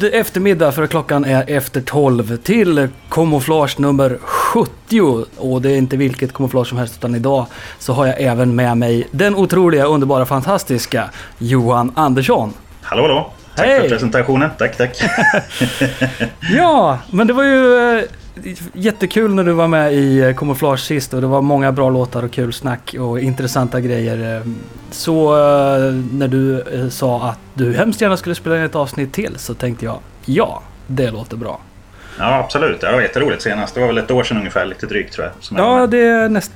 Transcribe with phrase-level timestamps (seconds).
[0.00, 5.24] God eftermiddag för klockan är efter 12 till kamouflage nummer 70.
[5.36, 7.46] Och det är inte vilket kamouflage som helst utan idag
[7.78, 12.52] så har jag även med mig den otroliga, underbara, fantastiska Johan Andersson.
[12.82, 13.32] Hallå hallå!
[13.56, 13.80] Tack Hej.
[13.80, 14.50] för presentationen.
[14.58, 14.96] Tack tack.
[16.56, 18.04] Ja, men det var ju eh,
[18.72, 22.22] jättekul när du var med i eh, kamouflage sist och det var många bra låtar
[22.22, 24.36] och kul snack och intressanta grejer.
[24.36, 24.42] eh.
[24.90, 29.12] Så eh, när du eh, sa att du hemskt gärna skulle spela in ett avsnitt
[29.12, 31.60] till så tänkte jag ja, det låter bra.
[32.18, 33.74] Ja absolut, det var jätteroligt senast.
[33.74, 35.58] Det var väl ett år sedan ungefär, lite drygt tror jag.
[35.58, 36.52] Ja, det är näst,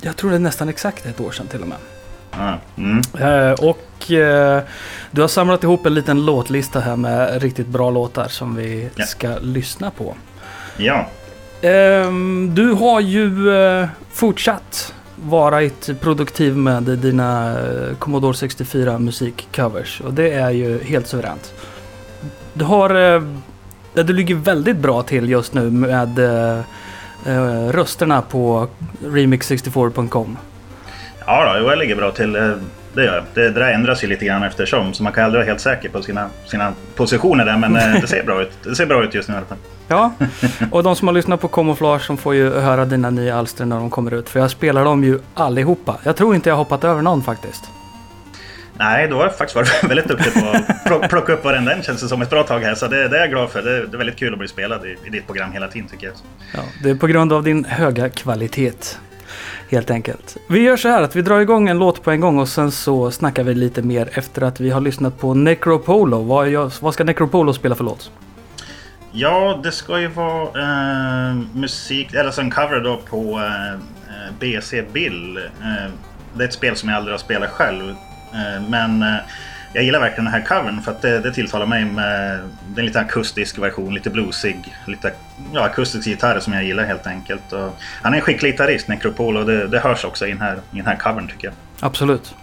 [0.00, 1.78] jag tror det är nästan exakt ett år sedan till och med.
[2.76, 3.00] Mm.
[3.18, 4.62] Eh, och eh,
[5.10, 9.04] du har samlat ihop en liten låtlista här med riktigt bra låtar som vi Ja.
[9.04, 10.14] ska lyssna på.
[10.76, 11.06] ja.
[11.66, 20.14] Ehm, du har ju eh, fortsatt varit produktiv med dina eh, Commodore 64 musikcovers och
[20.14, 21.54] det är ju helt suveränt.
[22.52, 23.22] Du har, eh,
[23.94, 26.18] du ligger väldigt bra till just nu med
[27.70, 28.68] rösterna på
[29.04, 30.36] remix64.com.
[31.26, 32.54] ja då, jag ligger bra till.
[32.96, 33.24] Det gör jag.
[33.34, 34.94] Det, det där ändras ju lite grann eftersom.
[34.94, 37.56] Så man kan aldrig vara helt säker på sina, sina positioner där.
[37.56, 38.50] Men eh, det ser bra ut.
[38.64, 39.58] Det ser bra ut just nu i alla fall.
[39.88, 40.12] Ja,
[40.70, 43.76] och de som har lyssnat på Camouflage som får ju höra dina nya alster när
[43.76, 44.28] de kommer ut.
[44.28, 45.96] För jag spelar dem ju allihopa.
[46.04, 47.64] Jag tror inte jag hoppat över någon faktiskt.
[48.78, 52.02] Nej, då har faktiskt varit väldigt duktig på att plock- plocka upp varenda en känns
[52.02, 52.74] det som ett bra tag här.
[52.74, 53.62] Så det, det är jag glad för.
[53.62, 56.06] Det, det är väldigt kul att bli spelad i, i ditt program hela tiden tycker
[56.06, 56.14] jag.
[56.54, 58.72] Ja, det är på grund av din höga kvalitet.
[59.68, 60.36] Helt enkelt.
[60.48, 62.70] Vi gör så här att vi drar igång en låt på en gång och sen
[62.70, 66.22] så snackar vi lite mer efter att vi har lyssnat på Necropolo.
[66.22, 68.10] Vad, jag, vad ska Necropolo spela för låt?
[69.12, 74.32] Ja, det ska ju vara eh, musik, eller alltså en cover då på eh, eh,
[74.40, 75.36] BC Bill.
[75.36, 75.92] Eh,
[76.34, 77.90] det är ett spel som jag aldrig har spelat själv.
[78.32, 79.16] Eh, men eh,
[79.72, 82.80] jag gillar verkligen den här covern för att det, det tilltalar mig med det är
[82.80, 85.12] en lite akustisk version, lite bluesig, lite
[85.52, 87.52] ja, akustisk gitarr som jag gillar helt enkelt.
[87.52, 90.56] Och han är en skicklig gitarrist, Necropol, och det, det hörs också i den, här,
[90.72, 91.54] i den här covern tycker jag.
[91.80, 92.34] Absolut.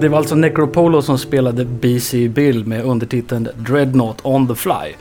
[0.00, 4.94] Det var alltså Necropolo som spelade BC Bill med undertiteln Dreadnought on the Fly.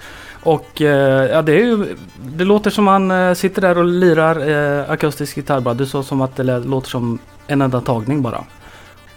[0.44, 4.50] Och eh, ja, det, är ju, det låter som han eh, sitter där och lirar
[4.50, 5.74] eh, akustisk gitarr bara.
[5.74, 8.44] Du sa som att det låter som en enda tagning bara.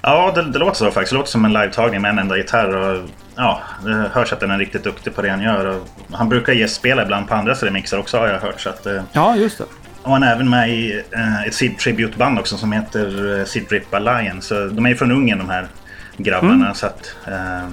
[0.02, 1.10] Ja, det, det låter så faktiskt.
[1.12, 2.76] Det låter som en live-tagning med en enda gitarr.
[2.76, 5.66] Och, ja, det hörs att den är riktigt duktig på det han gör.
[5.66, 8.60] Och han brukar gästspela ibland på andras remixer också har jag hört.
[8.60, 9.64] Så att, eh, Ja, just det.
[10.02, 13.72] Och han är även med i eh, ett Sid Tribute-band också som heter eh, Sid
[13.72, 14.48] Rip Alliance.
[14.48, 15.68] Så de är ju från Ungern de här
[16.16, 16.74] grabbarna.
[16.74, 17.68] Så att, eh,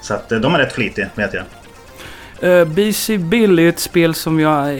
[0.00, 1.44] så att eh, de är rätt flitiga vet jag.
[2.44, 4.74] Uh, BC Bill är ett spel som jag...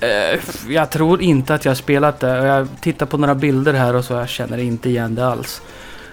[0.00, 2.28] eh, jag tror inte att jag har spelat det.
[2.46, 5.62] Jag tittar på några bilder här och så jag känner inte igen det alls.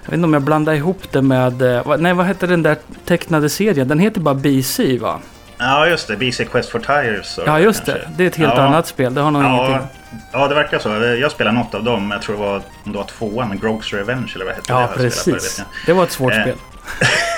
[0.03, 1.53] Jag vet inte om jag blandar ihop det med...
[1.85, 3.88] vad- nej, vad hette den där tecknade serien?
[3.88, 5.19] Den heter bara BC va?
[5.63, 6.15] Ja, just det.
[6.18, 7.39] BC Quest for Tires.
[7.45, 8.04] Ja, just kanske.
[8.07, 8.13] det.
[8.18, 8.62] Det är ett helt Ja.
[8.62, 9.13] annat spel.
[9.13, 9.88] Det har nog Ja, ingenting...
[10.31, 10.89] ja, det verkar så.
[11.21, 12.12] Jag spelade något av dem.
[12.12, 14.80] Jag tror det var, om det var tvåan, Grogs Revenge eller vad hette det?
[14.80, 15.27] Ja, det, precis.
[15.27, 15.68] vet jag.
[15.86, 16.56] Det var ett svårt Eh, spel.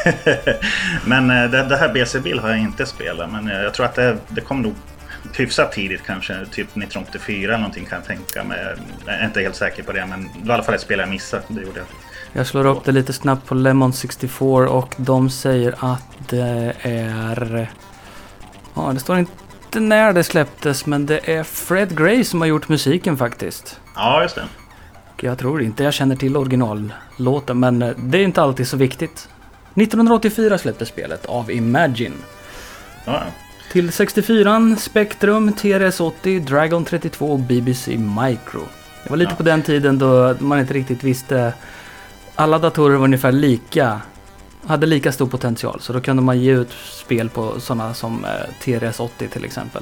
[1.06, 3.32] men eh, det, det här BC Bill har jag inte spelat.
[3.32, 4.74] Men eh, jag tror att det, det kom nog
[5.38, 6.34] hyfsat tidigt kanske.
[6.34, 8.60] Typ 1984 eller någonting kan jag tänka mig.
[9.06, 11.00] Jag är inte helt säker på det men det var i alla fall ett spel
[11.00, 11.44] jag missade.
[11.48, 11.88] Det gjorde jag.
[12.34, 17.68] Jag slår upp det lite snabbt på Lemon 64 och de säger att det är...
[18.76, 22.70] Ja, det står inte när det släpptes men det är Fred Gray som har gjort
[22.70, 23.80] musiken faktiskt.
[23.96, 24.44] Ja, just det.
[25.22, 29.30] Jag tror inte jag känner till originallåten men eh, det är inte alltid så viktigt.
[29.76, 32.14] 1984 släpptes spelet av Imagine.
[33.06, 33.22] Ja,
[33.72, 38.62] Till 64 Spectrum, TRS-80, Dragon 32 och BBC Micro.
[39.04, 39.36] Det var lite Ja.
[39.36, 41.54] på den tiden då man inte riktigt visste.
[42.36, 44.02] Alla datorer var ungefär lika.
[44.68, 45.80] Hade lika stor potential.
[45.82, 48.30] Så då kunde man ge ut spel på sådana som eh,
[48.64, 49.82] TRS-80 till exempel.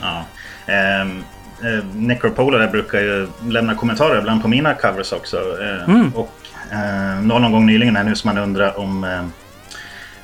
[0.00, 0.24] ja.
[0.66, 1.24] Ehm,
[1.62, 5.36] eh, Necropolar brukar ju lämna kommentarer ibland på mina covers också.
[5.36, 6.12] Eh, Mm.
[6.14, 6.34] Och
[6.72, 9.24] eh, någon gång nyligen här nu som man undrar om eh,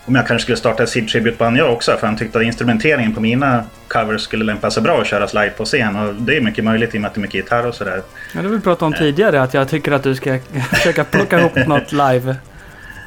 [0.08, 1.96] om jag kanske skulle starta ett Sid Tribute-band jag också.
[1.96, 5.50] För han tyckte att instrumenteringen på mina covers skulle lämpa sig bra att köras live
[5.50, 5.96] på scen.
[5.96, 8.02] Och det är mycket möjligt i och med att det är mycket gitarr och sådär.
[8.34, 10.38] Ja, det vi pratade om tidigare att jag tycker att du ska
[10.70, 12.37] försöka plocka ihop något live.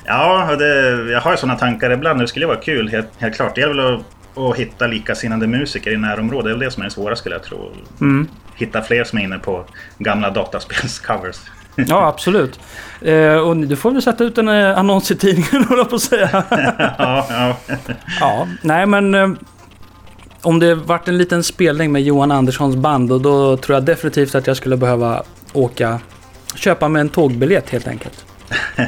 [0.10, 2.20] Ja, det, jag har ju sådana tankar ibland.
[2.20, 3.56] Det skulle vara kul, helt, helt klart.
[3.56, 6.46] Det gäller väl att, att hitta likasinnade musiker i närområdet.
[6.46, 7.72] Det är väl det som är det svåra skulle jag tro.
[8.02, 8.28] Mm.
[8.56, 9.66] Hitta fler som är inne på
[9.98, 11.38] gamla dataspelscovers.
[11.76, 12.60] Ja, absolut.
[13.02, 16.02] Eh, och du får väl sätta ut en eh, annons i tidningen, håller på att
[16.02, 16.30] säga.
[16.98, 17.56] ja, ja.
[18.20, 19.30] Ja, nej men eh,
[20.42, 24.36] om det vart en liten spelning med Johan Anderssons band och då tror jag definitivt
[24.36, 25.24] att jag skulle behöva
[25.54, 26.00] åka,
[26.56, 28.26] köpa mig en tågbiljett helt enkelt.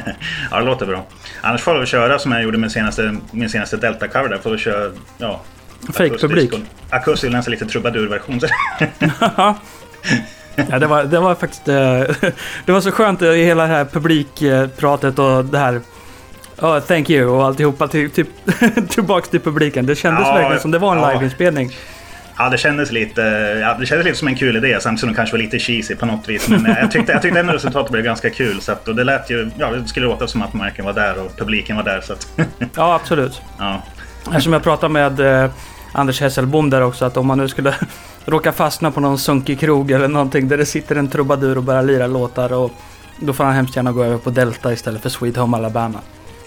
[0.50, 1.06] ja, det låter bra.
[1.40, 4.38] Annars får vi köra som jag gjorde med senaste, min senaste Delta-cover där.
[4.38, 5.40] Får vi köra, ja...
[5.92, 6.52] Fake-publik.
[6.90, 8.40] akustisk och- nästan lite trubadurversion.
[10.70, 11.68] Ja, det var, det var faktiskt...
[11.68, 11.74] eh,
[12.66, 15.80] det var så skönt i hela det här publikpratet och det här...
[16.60, 18.28] Ja, thank you och alltihopa till, typ,
[18.88, 19.86] tillbaks till publiken.
[19.86, 21.12] Det kändes Ja, verkligen som det var en ja.
[21.12, 21.70] liveinspelning.
[22.38, 23.20] Ja, det kändes lite,
[23.62, 25.94] ja, det kändes lite som en kul idé samtidigt som det kanske var lite cheesy
[25.94, 26.48] på något vis.
[26.48, 28.60] Men eh, jag tyckte, jag tyckte ändå resultatet blev ganska kul.
[28.60, 31.18] Så att, och det lät ju, ja, det skulle låta som att marken var där
[31.24, 32.00] och publiken var där.
[32.00, 32.28] Så att,
[32.74, 33.42] Ja, absolut.
[33.58, 33.82] ja.
[34.26, 35.50] Eftersom jag pratade med eh,
[35.92, 37.74] Anders Hesselbom där också att om man nu skulle
[38.24, 41.82] råka fastna på någon sunkig krog eller någonting där det sitter en trubadur och börjar
[41.82, 42.70] lira låtar och
[43.20, 45.98] då får han hemskt gärna gå över på Delta istället för Sweet Home Alabama.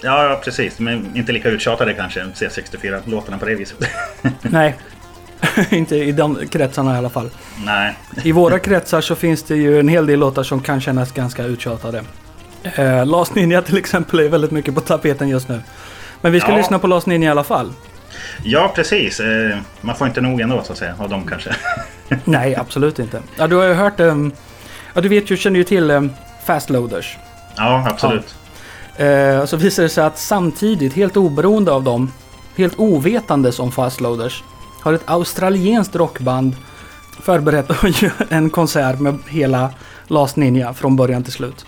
[0.02, 0.78] Ja, precis.
[0.78, 3.78] Men inte lika uttjatade kanske, C64-låtarna på det viset.
[4.42, 4.74] Nej,
[5.70, 7.30] inte i de kretsarna i alla fall.
[7.64, 7.94] Nej.
[8.22, 11.44] I våra kretsar så finns det ju en hel del låtar som kan kännas ganska
[11.44, 12.02] uttjatade.
[12.62, 15.60] Eh, Last Ninja till exempel är väldigt mycket på tapeten just nu.
[16.20, 16.56] Men vi ska Ja.
[16.56, 17.72] lyssna på Last Ninja i alla fall.
[18.44, 19.20] Ja, precis.
[19.20, 21.50] Eh, Man får inte nog ändå, så att säga, av dem kanske.
[22.24, 23.20] Nej, absolut inte.
[23.36, 24.00] Ja, du har ju hört...
[24.00, 24.32] Um,
[24.94, 26.12] ja, du vet ju, känner ju till um,
[26.46, 27.16] Fast Loaders.
[27.56, 28.34] Ja, absolut.
[28.96, 32.12] Eh, så visar det sig att samtidigt, helt oberoende av dem,
[32.56, 34.42] helt ovetandes om Fast Loaders,
[34.86, 36.56] har ett australienskt rockband
[37.20, 37.70] förberett
[38.28, 39.70] en konsert med hela
[40.06, 41.66] Last Ninja från början till slut.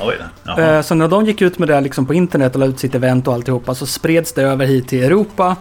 [0.00, 0.16] Oj.
[0.44, 0.76] Jaha.
[0.76, 2.94] Eh, så när de gick ut med det liksom på internet och la ut sitt
[2.94, 5.56] event och alltihopa så spreds det över hit till Europa.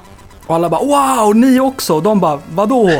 [0.46, 1.96] Och alla bara wow, ni också!
[1.96, 2.91] Och de bara vadå?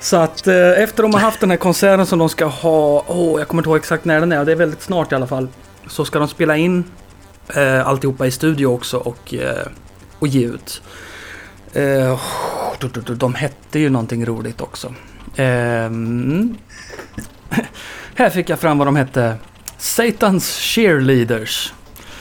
[0.00, 3.38] så att eh, efter de har haft den här konserten som de ska ha, åh
[3.38, 5.48] jag kommer inte ihåg exakt när den är, det är väldigt snart i alla fall.
[5.88, 6.84] Så ska de spela in
[7.54, 9.66] eh, alltihopa i studio också och, eh,
[10.18, 10.82] och ge ut.
[11.74, 12.20] Eh,
[12.78, 14.94] de, de, hette ju någonting roligt också.
[15.36, 16.56] Ehm,
[18.14, 19.36] här fick jag fram vad de hette.
[19.78, 21.72] Satans Cheerleaders.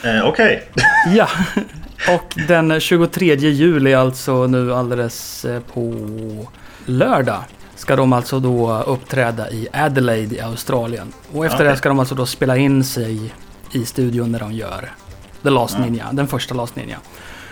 [0.03, 0.69] Eh, Okej.
[1.15, 1.27] Ja,
[2.15, 5.95] och den 23 juli, alltså nu alldeles eh, på
[6.85, 7.43] lördag,
[7.75, 11.13] ska de alltså då uppträda i Adelaide i Australien.
[11.31, 11.67] Och efter Okej.
[11.67, 13.33] det ska de alltså då spela in sig
[13.71, 14.91] i studion när de gör
[15.43, 15.87] The Last Mm.
[15.87, 16.97] Ninja, den första Last Ninja.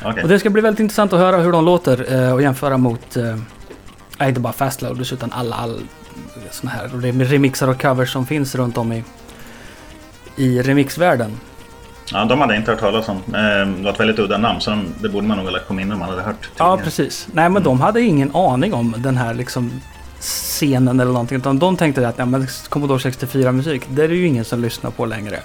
[0.05, 0.23] Okej.
[0.23, 3.17] Och det ska bli väldigt intressant att höra hur de låter eh, och jämföra mot,
[3.17, 5.81] eh, inte bara Fastloaders utan alla all,
[6.51, 9.03] såna här rem- remixar och covers som finns runt om i,
[10.35, 11.31] i remixvärlden.
[12.13, 13.15] Ja, de hade jag inte hört talas om.
[13.17, 13.41] Eh,
[13.77, 15.91] Det var ett väldigt udda namn, så de, det borde man nog ha kommit in
[15.91, 16.49] om man hade hört.
[16.57, 17.27] Ja, precis.
[17.31, 19.71] Nej, men de hade ingen aning om den här liksom
[20.21, 21.37] scenen eller någonting.
[21.37, 24.91] Utan de tänkte att ja, men Commodore 64-musik, det är det ju ingen som lyssnar
[24.91, 25.39] på längre.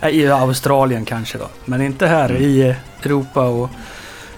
[0.00, 1.48] Eh, I Australien kanske då.
[1.64, 3.70] Men inte här i Europa och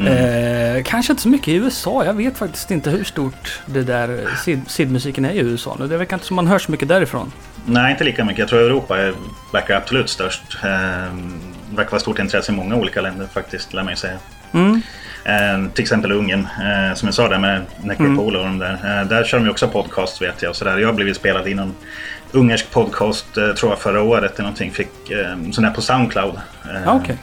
[0.00, 0.77] Mm.
[0.77, 2.05] eh, kanske inte så mycket i USA.
[2.05, 5.87] Jag vet faktiskt inte hur stort det där SID- SID-musiken är i USA nu.
[5.88, 7.33] Det verkar inte som man hör så mycket därifrån.
[7.65, 8.38] Nej, inte lika mycket.
[8.38, 9.15] Jag tror Europa är,
[9.53, 10.43] verkar absolut störst.
[10.65, 10.69] Eh,
[11.77, 14.19] verkar vara stort intresse i många olika länder faktiskt, lär man ju säga.
[14.53, 14.83] Mm.
[15.28, 18.73] Eh, till exempel Ungern, eh, som jag sa där med Necropol och de där.
[18.73, 20.56] Eh, där kör de också podcast vet jag.
[20.56, 20.78] Så där.
[20.78, 21.75] Jag har blivit spelad i någon
[22.32, 24.70] ungersk podcast, eh, tror jag förra året eller någonting.
[24.70, 26.35] Fick eh, sån där på Soundcloud.
[26.75, 27.16] Eh, Ah, Okej.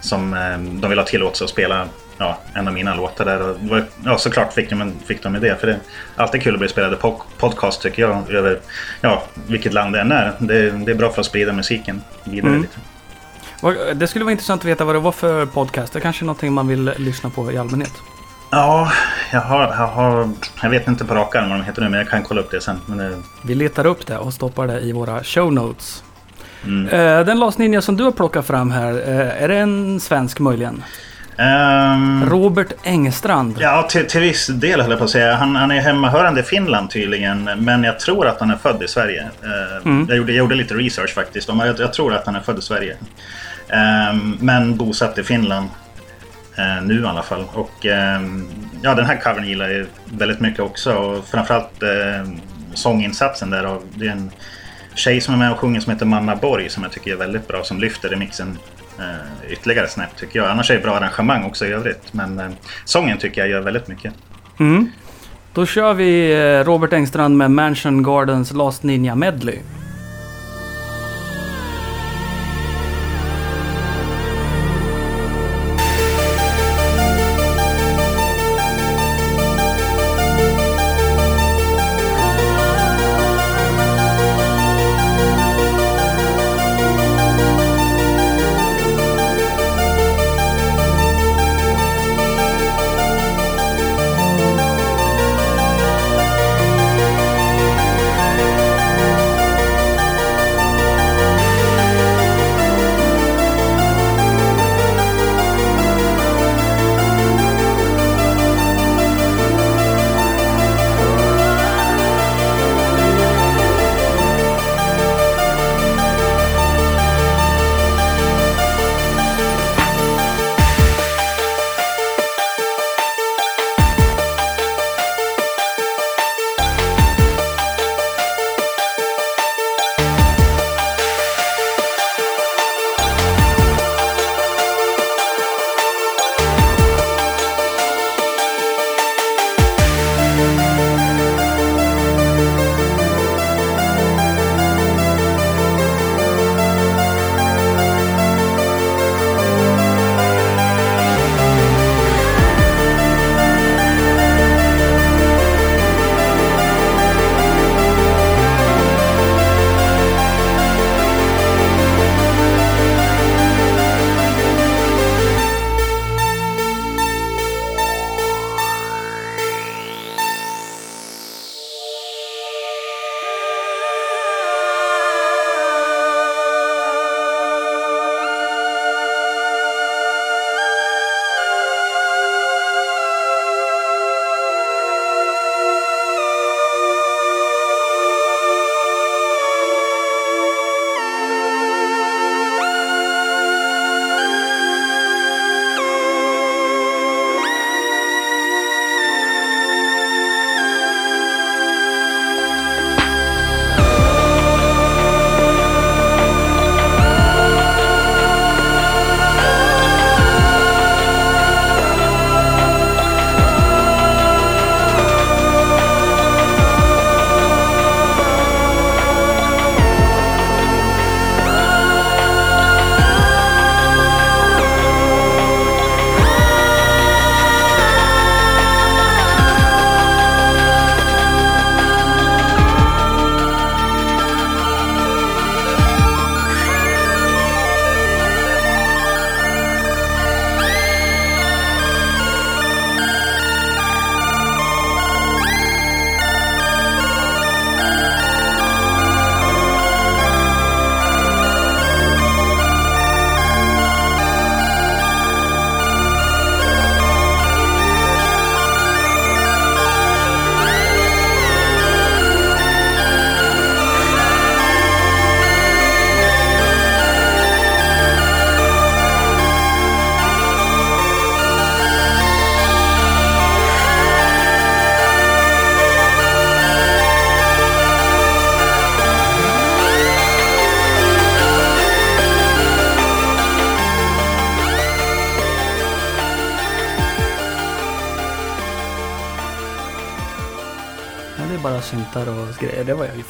[0.00, 1.86] Som eh, de vill ha tillåtelse att spela
[2.18, 3.42] ja, en av mina låtar där.
[3.50, 5.60] Och, var- ja, såklart fick de, fick de med det.
[5.60, 5.78] För det är
[6.16, 8.30] alltid kul att bli spelade på podcast tycker jag.
[8.30, 8.58] Över
[9.00, 10.32] ja, vilket land det än är.
[10.38, 12.62] Det, det är bra för att sprida musiken vidare Mm.
[12.62, 12.78] lite.
[13.94, 15.92] Det skulle vara intressant att veta vad det var för podcast.
[15.92, 17.92] Det är kanske är någonting man vill lyssna på i allmänhet.
[18.50, 18.92] Ja,
[19.32, 20.28] jag har, jag har...
[20.62, 22.50] Jag vet inte på rak arm vad de heter nu, men jag kan kolla upp
[22.50, 22.80] det sen.
[22.86, 26.02] Det, Vi letar upp det och stoppar det i våra show notes.
[26.64, 26.86] mm.
[26.88, 30.82] Eh, Den lastninja som du har plockat fram här, eh, är det en svensk möjligen?
[31.38, 33.56] Ehm, Robert Engstrand.
[33.60, 35.34] Ja, till, till viss del höll jag på att säga.
[35.34, 37.44] Han, han är hemmahörande i Finland tydligen.
[37.58, 39.22] Men jag tror att han är född i Sverige.
[39.42, 40.06] Eh, Mm.
[40.08, 41.48] jag, gjorde, jag gjorde lite research faktiskt.
[41.48, 42.96] Jag, jag tror att han är född i Sverige.
[43.68, 45.68] Ehm, men bosatt i Finland.
[46.56, 47.44] eh, nu i alla fall.
[47.52, 48.48] Och ehm,
[48.82, 50.92] ja, den här covern gillar jag väldigt mycket också.
[50.92, 52.32] Och framförallt eh,
[52.74, 53.66] sånginsatsen där.
[53.66, 54.30] Och det är en
[54.94, 57.48] tjej som är med och sjunger som heter Manna Borg som jag tycker är väldigt
[57.48, 57.64] bra.
[57.64, 58.58] Som lyfter remixen
[58.98, 60.48] eh, ytterligare snäpp tycker jag.
[60.50, 62.12] Annars är det bra arrangemang också i övrigt.
[62.12, 62.48] Men eh,
[62.84, 64.14] sången tycker jag gör väldigt mycket.
[64.60, 64.90] Mm.
[65.52, 69.58] Då kör vi eh, Robert Engstrand med Mansion Gardens Last Ninja Medley.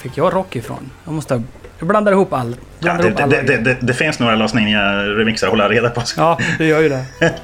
[0.08, 0.90] Fick jag rock ifrån.
[1.04, 1.42] Jag måste...
[1.78, 2.56] Jag blandar ihop all...
[2.80, 6.02] Ja, det, ihop det, det, det, finns några Last Ninja-remixer att hålla reda på.
[6.16, 7.04] Ja, det gör ju det.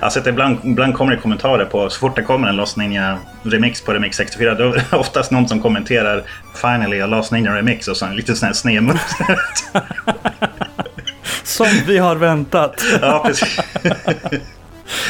[0.00, 3.84] alltså att ibland, ibland kommer det kommentarer på, så fort det kommer en Lost Ninja-remix
[3.84, 6.22] på Remix 64, då är det oftast någon som kommenterar
[6.54, 8.98] Finally a Lost Ninja-remix och så en liten sån här snedmun.
[11.44, 12.84] Som vi har väntat.
[13.00, 13.60] ja, precis.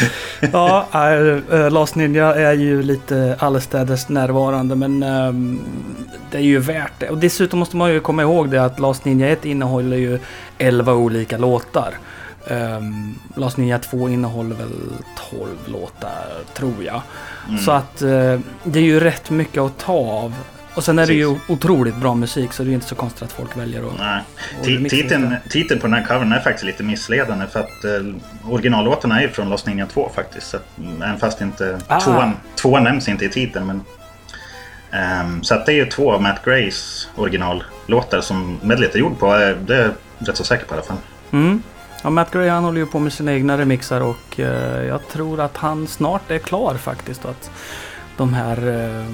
[0.52, 5.60] Ja, äh, Last Ninja är ju lite allestädes närvarande men ähm,
[6.30, 7.08] det är ju värt det.
[7.08, 10.18] Och dessutom måste man ju komma ihåg det att Last Ninja 1 innehåller ju
[10.58, 11.94] 11 olika låtar.
[12.50, 14.72] Um, Last Ninja 2 innehåller väl
[15.30, 17.02] 12 låtar tror jag.
[17.48, 17.58] Mm.
[17.58, 20.34] Så att uh, det är ju rätt mycket att ta av.
[20.76, 23.32] Och sen är det ju otroligt bra musik så det är inte så konstigt att
[23.32, 23.98] folk väljer att...
[23.98, 24.22] Nej.
[24.84, 29.18] och Titeln, titeln på den här covern är faktiskt lite missledande för att eh, originallåtarna
[29.18, 30.46] är ju från Lost Ninja 2 faktiskt.
[30.50, 32.00] Så att, mm, även fast inte Ah.
[32.00, 33.66] tvåan, tvåan nämns inte i titeln.
[33.66, 33.80] Men,
[34.90, 39.18] ehm, så att det är ju två av Matt Grays originallåtar som medlet är gjord
[39.18, 39.26] på.
[39.34, 39.82] Eh, Det är
[40.18, 40.96] jag rätt så säker på i alla fall.
[41.30, 41.62] Mm.
[42.02, 45.40] Ja, Matt Gray han håller ju på med sina egna remixar och eh, jag tror
[45.40, 47.24] att han snart är klar faktiskt.
[47.24, 47.50] Att
[48.16, 48.56] de här...
[48.68, 49.06] Eh,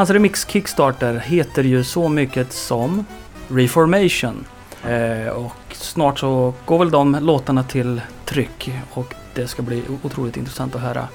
[0.00, 3.04] hans remix Kickstarter heter ju så mycket som
[3.48, 4.44] Reformation.
[4.88, 10.36] Eh, och snart så går väl de låtarna till tryck och det ska bli otroligt
[10.36, 11.08] intressant att höra.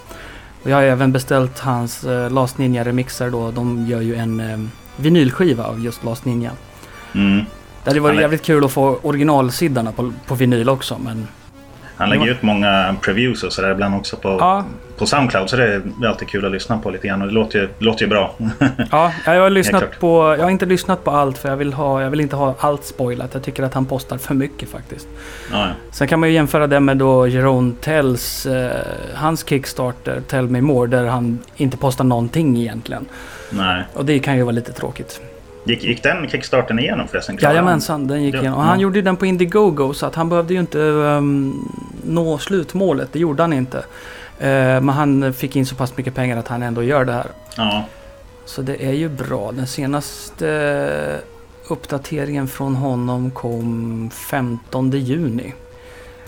[0.63, 3.51] Och jag har även beställt hans eh, Last Ninja remixer då.
[3.51, 4.59] De gör ju en eh,
[4.97, 6.51] vinylskiva av just Last Ninja.
[7.15, 7.45] Mm.
[7.83, 11.27] Det hade varit Ja, men- jävligt kul att få originalsidorna på, på vinyl också men...
[11.97, 14.65] Han lägger ut många previews och sådär ibland också på, Ja,
[14.97, 15.49] på Soundcloud.
[15.49, 17.21] Så det är alltid kul att lyssna på lite grann.
[17.21, 18.35] Och det låter ju, låter ju bra.
[18.91, 20.35] ja jag har lyssnat på...
[20.37, 22.85] Jag har inte lyssnat på allt för jag vill, ha, jag vill inte ha allt
[22.85, 23.33] spoilat.
[23.33, 25.07] Jag tycker att han postar för mycket faktiskt.
[25.51, 25.73] ja, ja.
[25.91, 28.71] Sen kan man ju jämföra det med då Jerome Tells, eh,
[29.13, 33.05] hans Kickstarter Tell Me More där han inte postar någonting egentligen.
[33.49, 33.83] Nej.
[33.93, 35.21] Och det kan ju vara lite tråkigt.
[35.65, 37.37] Gick, gick den kickstarten igenom förresten?
[37.41, 38.59] Jajamensan, den gick igenom.
[38.59, 41.53] Och han gjorde den på Indiegogo så att han behövde ju inte ehm,
[42.03, 43.09] nå slutmålet.
[43.13, 43.77] Det gjorde han inte.
[44.39, 44.47] Eh,
[44.81, 47.27] men han fick in så pass mycket pengar att han ändå gör det här.
[47.57, 47.85] Ja.
[48.45, 49.51] Så det är ju bra.
[49.51, 51.19] Den senaste
[51.67, 55.53] uppdateringen från honom kom 15 juni.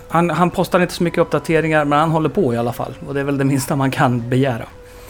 [0.08, 2.94] Han, han postar inte så mycket uppdateringar men han håller på i alla fall.
[3.08, 4.66] Och det är väl det minsta man kan begära.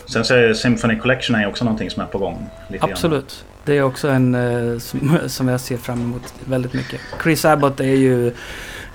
[0.07, 2.49] Sen så är Symphony Collection är också någonting som är på gång.
[2.67, 2.91] Lite grann.
[2.91, 3.45] Absolut.
[3.65, 7.01] Det är också en eh, som, som jag ser fram emot väldigt mycket.
[7.23, 8.33] Chris Abbott är ju eh,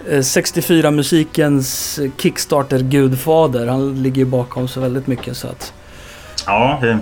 [0.09, 3.67] 64-musikens Kickstarter-gudfader.
[3.67, 5.73] Han ligger ju bakom så väldigt mycket så att...
[6.47, 6.97] Ja, eh,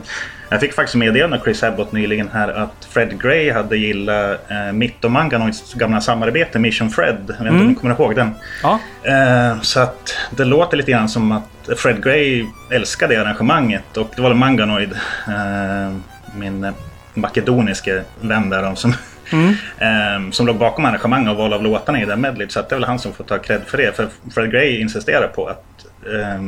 [0.51, 4.73] jag fick faktiskt meddelande av Chris Abbott nyligen här att Fred Gray hade gillat eh,
[4.73, 7.17] mitt och Manganoids gamla samarbete Mission Fred.
[7.27, 7.69] Jag vet inte om Mm.
[7.69, 8.31] ni kommer ihåg den.
[8.63, 13.97] Ja, Eh, så att det låter lite grann som att Fred Gray älskade det arrangemanget
[13.97, 14.93] och det var Manganoid,
[15.29, 15.97] eh,
[16.37, 16.73] min
[17.15, 18.95] makedoniske vän där, som,
[19.33, 19.49] mm.
[19.79, 22.53] eh, som låg bakom arrangemanget och val av låtarna i den medleyt.
[22.53, 23.97] Så det är väl han som får ta cred för det.
[23.97, 26.43] För Fred Gray insisterar på att eh,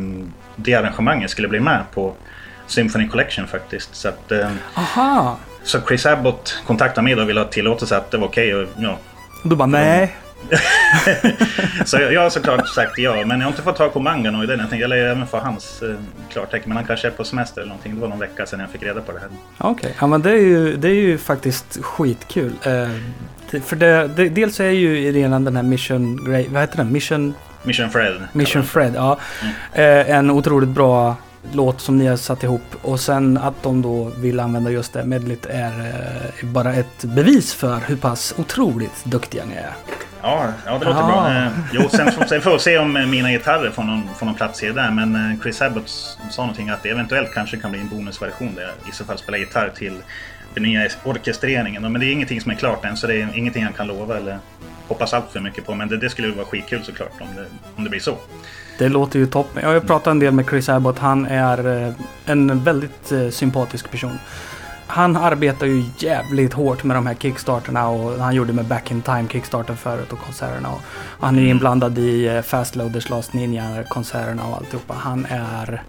[0.56, 2.14] det arrangemanget skulle bli med på
[2.72, 3.94] Symphony Collection faktiskt.
[3.94, 5.36] Så, att, eh, aha!
[5.64, 8.54] så Chris Abbott kontaktade mig och ville ha tillåtelse att det var okej.
[8.54, 8.98] och ja.
[9.44, 10.16] Du bara nej.
[11.84, 14.50] Så jag jag har såklart sagt ja, men jag har inte fått tag på Manganoid
[14.50, 14.58] än.
[14.58, 15.94] Jag tänkte jag lär även få hans eh,
[16.32, 16.68] klartecken.
[16.68, 17.94] Men han kanske är på semester eller någonting.
[17.94, 19.28] Det var någon vecka sedan jag fick reda på det här.
[19.58, 22.52] Okej, ja men det är ju, det är ju faktiskt skitkul.
[22.62, 22.88] Eh,
[23.60, 26.92] för det, det, dels är ju redan den här Mission Grey, vad heter den?
[26.92, 28.22] Mission, Mission Fred.
[28.32, 29.18] Mission Fred, ja.
[29.42, 29.54] Mm.
[30.08, 31.16] Eh, en otroligt bra
[31.52, 32.62] låt som ni har satt ihop.
[32.82, 35.80] Och sen att de då vill använda just det medlet är
[36.40, 39.70] eh, bara ett bevis för hur pass otroligt duktiga ni är.
[40.22, 41.06] Ja, ja, det låter Ah.
[41.06, 41.30] bra.
[41.32, 44.26] Eh, jo, sen, får- sen får vi se om eh, mina gitarrer får någon, får
[44.26, 44.90] någon plats i det där.
[44.90, 45.88] Men Chris Abbott
[46.30, 49.18] sa någonting att det eventuellt kanske kan bli en bonusversion där jag i så fall
[49.18, 49.96] spelar gitarr till
[50.54, 51.82] den nya orkestreringen.
[51.82, 54.16] Men det är ingenting som är klart än, så det är ingenting jag kan lova
[54.16, 54.38] eller
[54.88, 55.74] hoppas allt för mycket på.
[55.74, 57.44] Men det, det skulle vara skitkul såklart om det,
[57.76, 58.16] om det blir så.
[58.82, 59.62] Det låter ju toppen.
[59.62, 60.98] Jag har pratat en del med Chris Abbott.
[60.98, 61.92] Han är eh,
[62.26, 64.18] en väldigt eh, sympatisk person.
[64.86, 69.02] Han arbetar ju jävligt hårt med de här kickstarterna och han gjorde med Back in
[69.02, 70.68] Time Kickstarter förut och konserterna.
[70.72, 70.80] Och
[71.20, 74.94] han är inblandad i eh, Fastloaders Last Ninja-konserterna och alltihopa.
[74.94, 75.82] Han är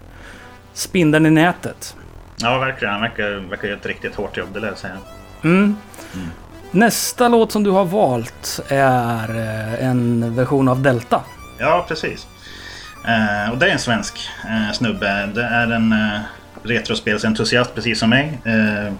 [0.72, 1.96] spindeln i nätet.
[2.36, 2.92] Ja, verkligen.
[2.92, 4.96] Han verkar, verkar göra ett riktigt hårt jobb, det lär jag säga.
[5.42, 5.76] Mm.
[6.14, 6.28] Mm.
[6.70, 9.28] Nästa låt som du har valt är
[9.80, 11.20] en version av Delta.
[11.58, 12.26] Ja, precis.
[13.08, 15.28] Eh, och det är en svensk eh, snubbe.
[15.34, 16.20] Det är en eh,
[16.62, 18.38] retrospelsentusiast precis som mig.
[18.44, 18.92] Eh,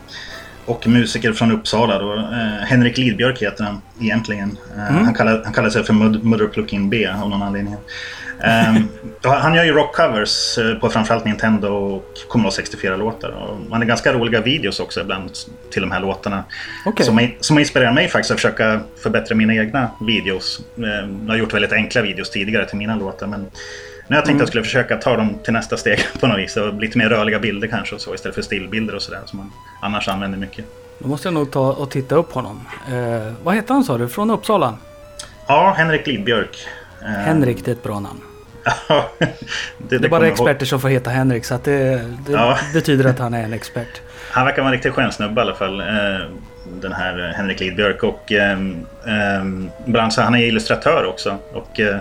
[0.66, 1.98] och musiker från Uppsala.
[1.98, 2.14] Då.
[2.14, 4.58] Eh, Henrik Lidbjörk heter han egentligen.
[4.76, 5.04] Eh, Mm.
[5.04, 7.76] han, kallar, han kallar sig för Mud- Mother Plugin B av någon anledning.
[8.42, 8.88] Ehm,
[9.22, 13.28] han gör ju rockcovers på framförallt Nintendo och Commodore 64-låtar.
[13.30, 15.30] Och Han har ganska roliga videos också ibland
[15.72, 16.44] till de här låtarna.
[16.86, 17.06] Okej.
[17.06, 20.60] Som, som inspirerar mig faktiskt att försöka förbättra mina egna videos.
[20.78, 20.84] Eh,
[21.24, 23.26] Jag har gjort väldigt enkla videos tidigare till mina låtar.
[23.26, 23.46] Men
[24.08, 26.56] har jag tänkt att jag skulle försöka ta dem till nästa steg på något vis.
[26.56, 29.52] Och lite mer rörliga bilder kanske och så istället för stillbilder och sådär som man
[29.82, 30.64] annars använder mycket.
[30.98, 32.60] Då måste jag nog ta och titta upp honom.
[32.88, 34.08] Eh, vad heter han sa du?
[34.08, 34.74] Från Uppsala?
[35.46, 36.66] Ja, Henrik Lidbjörk.
[37.02, 38.20] Eh, Henrik, det är ett bra namn.
[38.88, 39.28] Ja, det,
[39.98, 40.32] Det är bara jag ihåg.
[40.32, 42.58] experter som får heta Henrik så att det, det Ja.
[42.74, 44.00] betyder att han är en expert.
[44.30, 45.80] Han verkar vara en riktig skön snubbe i alla fall.
[45.80, 45.86] eh,
[46.80, 48.02] Den här eh, Henrik Lidbjörk.
[48.02, 48.32] Och
[49.84, 51.36] bland annat, han är illustratör också.
[51.52, 51.96] Och eh,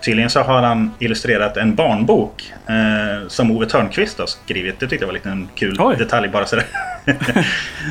[0.00, 4.80] tydligen så har han illustrerat en barnbok eh, som Ove Törnqvist har skrivit.
[4.80, 5.96] Det tyckte jag var lite en kul Oj.
[5.96, 6.64] detalj bara sådär.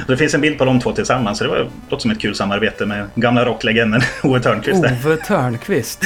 [0.05, 1.37] Så det finns en bild på de två tillsammans.
[1.37, 4.81] Så det var, låter som ett kul samarbete med gamla rocklegenden Ove Törnqvist.
[4.83, 4.97] där.
[5.05, 6.03] Ove Törnqvist.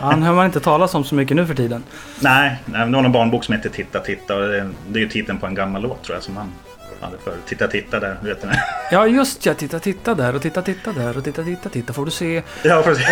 [0.00, 1.82] Han hör man inte talas om så mycket nu för tiden.
[2.20, 4.36] Nej, det var någon barnbok som heter Titta titta.
[4.36, 6.52] Det, det är ju titeln på en gammal låt tror jag som han
[7.00, 8.16] hade för Titta titta där.
[8.22, 8.48] du Vet du.
[8.90, 12.04] Ja just ja, titta titta där och titta titta där och titta titta titta får
[12.04, 12.42] du se.
[12.62, 13.06] Ja, precis.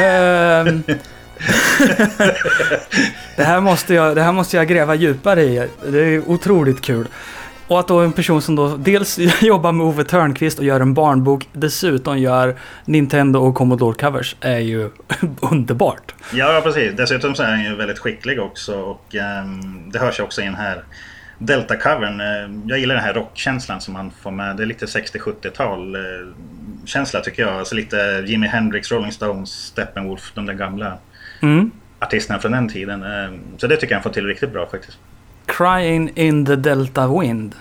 [3.37, 5.68] Det, här måste jag, det här måste jag gräva djupare i.
[5.87, 7.07] Det är otroligt kul.
[7.66, 10.94] Och att då en person som då dels jobbar med Ove Törnqvist och gör en
[10.94, 14.90] barnbok, dessutom gör Nintendo och Commodore covers, är ju
[15.40, 16.14] underbart.
[16.33, 16.92] Ja, precis.
[16.97, 20.44] Dessutom så är han ju väldigt skicklig också och um, det hörs ju också i
[20.44, 20.85] den här
[21.38, 22.20] Delta-covern.
[22.20, 24.57] Eh, jag gillar den här rockkänslan som man får med.
[24.57, 26.01] Det är lite 60-70-tal eh,
[26.85, 27.53] känsla tycker jag.
[27.53, 30.99] Alltså lite Jimi Hendrix, Rolling Stones, Steppenwolf, de där gamla
[31.44, 31.70] Mm.
[31.98, 33.02] artisterna från den tiden.
[33.02, 34.98] Eh, så det tycker jag han får till riktigt bra faktiskt.
[35.46, 37.54] Crying in the Delta Wind.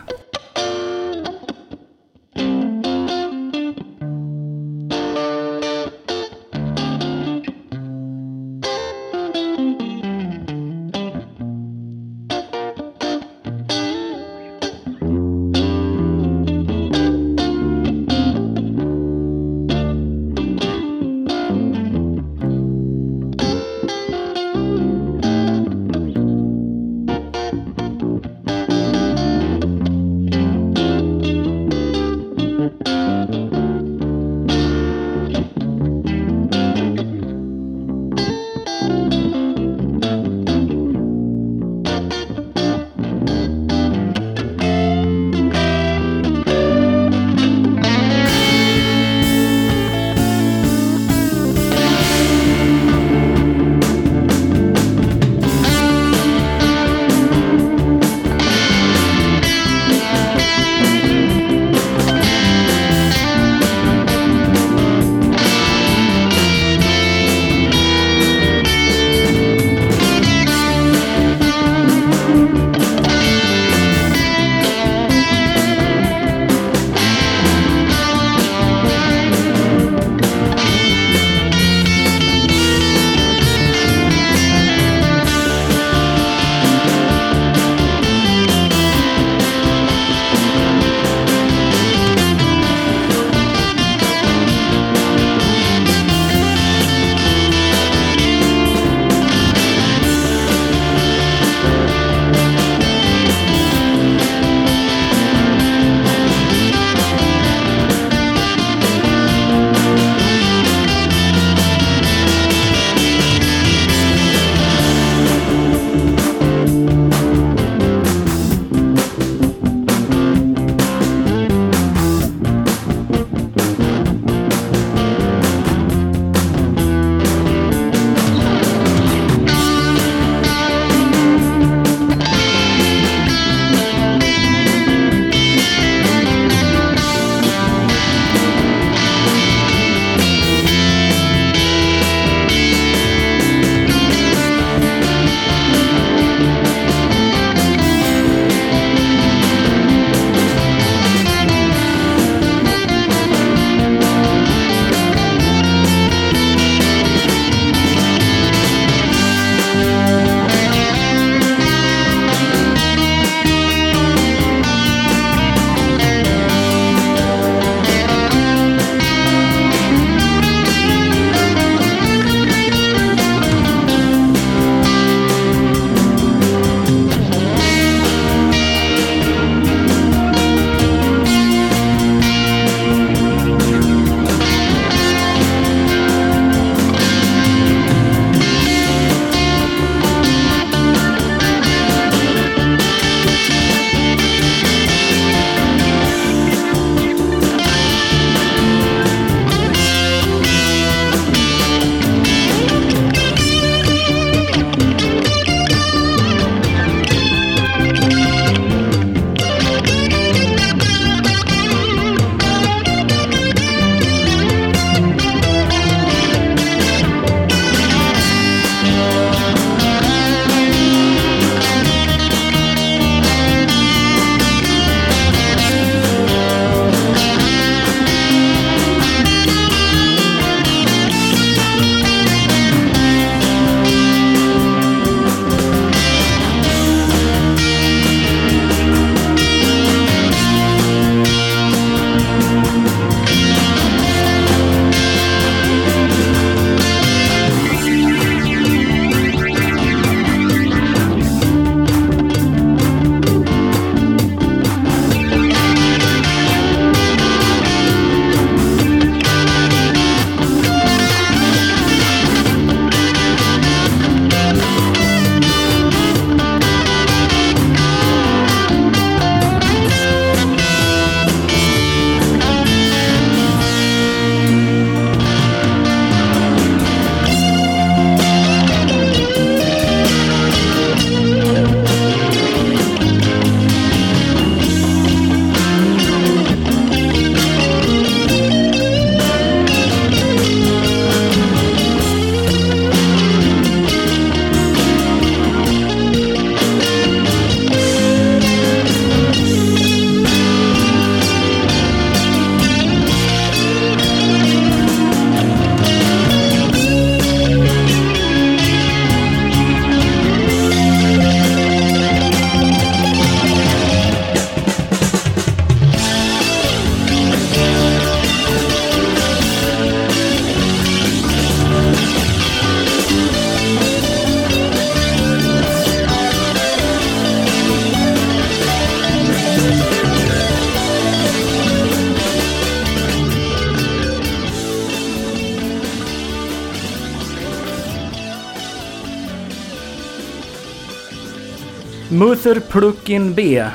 [342.73, 343.65] Pluckin B.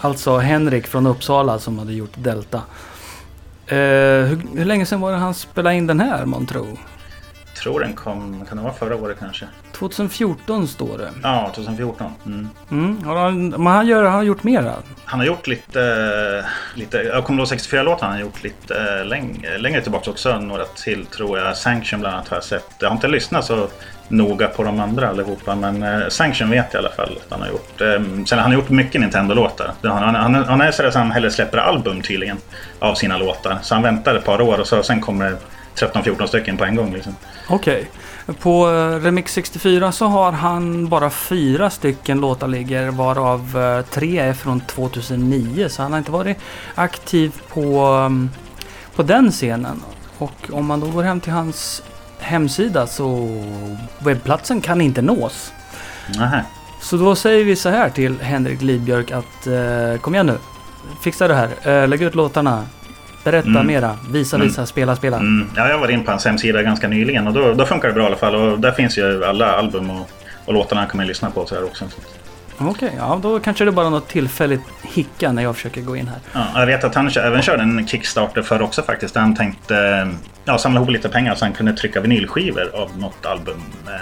[0.00, 2.62] Alltså Henrik från Uppsala som hade gjort Delta.
[3.66, 6.78] Eh, hur, hur länge sedan var det han spelade in den här månntro?
[7.62, 9.46] Tror den kom, kan det vara förra året kanske?
[9.72, 11.10] 2014 står det.
[11.22, 12.12] Ja, 2014.
[12.26, 12.48] Mm.
[12.70, 14.74] Mm, han, men han, gör, han har gjort mera.
[15.04, 19.80] Han har gjort lite, lite jag kommer ihåg 64-låtar han har gjort lite längre, längre
[19.80, 20.38] tillbaka också.
[20.38, 21.56] Några till tror jag.
[21.56, 22.66] Sanction bland annat har jag sett.
[22.78, 23.68] Jag har inte lyssnat så
[24.08, 25.54] noga på de andra allihopa.
[25.54, 27.80] Men eh, Sanction vet jag i alla fall att han har gjort.
[27.80, 29.72] Eh, sen han har gjort mycket Nintendo-låtar.
[29.82, 32.36] Han, han, han är sådär att han hellre släpper album tydligen.
[32.78, 33.58] Av sina låtar.
[33.62, 35.36] Så han väntar ett par år och så, sen kommer
[35.74, 36.92] 13-14 stycken på en gång.
[36.92, 37.16] Liksom.
[37.48, 37.90] Okej.
[38.40, 44.18] På eh, Remix 64 så har han bara fyra stycken låtar ligger varav eh, tre
[44.18, 45.68] är från 2009.
[45.68, 46.38] Så han har inte varit
[46.74, 48.30] aktiv på, ehm,
[48.96, 49.82] på den scenen.
[50.18, 51.82] Och om man då går hem till hans
[52.24, 53.28] hemsida så
[53.98, 55.52] webbplatsen kan inte nås.
[56.18, 56.44] Nähä.
[56.80, 60.38] Så då säger vi så här till Henrik Lidbjörk att eh, kom igen nu.
[61.02, 61.48] Fixa det här.
[61.82, 62.64] Eh, lägg ut låtarna.
[63.24, 63.66] Berätta Mm.
[63.66, 63.98] mera.
[64.10, 64.48] Visa, Mm.
[64.48, 65.16] visa, spela, spela.
[65.16, 67.94] Mm, ja, jag var in på hans hemsida ganska nyligen och då, då funkar det
[67.94, 68.34] bra i alla fall.
[68.34, 70.10] Och där finns ju alla album och,
[70.44, 71.84] och låtarna kan man lyssna på så här också.
[72.58, 76.08] Okej, ja då kanske det är bara något tillfälligt hicka när jag försöker gå in
[76.08, 76.18] här.
[76.32, 79.14] Ja, jag vet att han även körde en Kickstarter för också faktiskt.
[79.16, 80.08] Han tänkte
[80.44, 83.92] ja, samla ihop lite pengar så han kunde trycka vinylskivor av något album eh,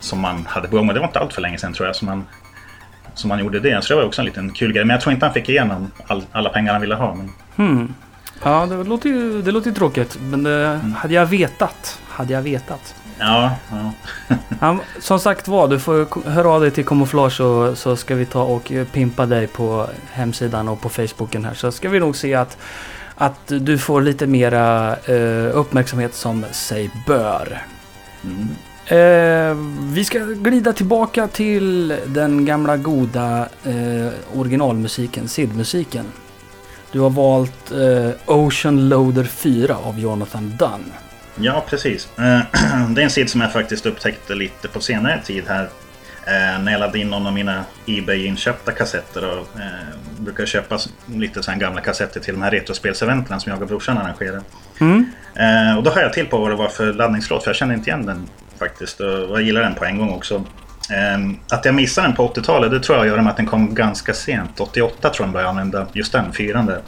[0.00, 0.88] som man hade på gång.
[0.88, 2.24] Och det var inte allt för länge sedan tror jag som han,
[3.14, 3.84] som han gjorde det.
[3.84, 4.84] Så det var också en liten kul grej.
[4.84, 7.14] Men jag tror inte han fick igenom all, alla pengar han ville ha.
[7.14, 7.94] Men, Hmm.
[8.42, 10.18] Ja, det låter ju, det låter tråkigt.
[10.20, 12.00] Men det, hade jag vetat.
[12.08, 12.94] Hade jag vetat.
[13.18, 13.92] ja, ja.
[14.60, 18.26] Ja, som sagt var, du får höra av dig till Camouflage så, så ska vi
[18.26, 21.54] ta och pimpa dig på hemsidan och på Facebooken här.
[21.54, 22.58] Så ska vi nog se att,
[23.16, 27.62] att du får lite mera eh, uppmärksamhet som sig bör.
[28.24, 28.48] Mm.
[28.86, 29.56] Eh,
[29.94, 36.04] vi ska glida tillbaka till den gamla goda eh, originalmusiken, SID-musiken.
[36.92, 40.92] Du har valt eh, Ocean Loader 4 av Jonathan Dunn.
[41.34, 42.08] Ja, precis.
[42.18, 42.40] Eh,
[42.94, 45.68] Det är en sid som jag faktiskt upptäckte lite på senare tid här.
[46.26, 49.24] Eh, När jag laddade in någon av mina Ebay-inköpta kassetter.
[49.30, 49.70] Och eh,
[50.18, 54.40] brukar köpa lite så gamla kassetter till de här retrospelseventen som jag och brorsan arrangerar.
[54.80, 55.06] Mm.
[55.34, 57.42] Eh, Och då hör jag till på vad det var för laddningslåt.
[57.42, 59.00] För jag kände inte igen den faktiskt.
[59.00, 60.34] Och jag gillar den på en gång också.
[60.90, 61.18] Eh,
[61.50, 64.12] Att jag missade den på 80-talet det tror jag gör med att den kom ganska
[64.14, 64.60] sent.
[64.60, 66.80] 88 tror jag de började använda just den, fyran där.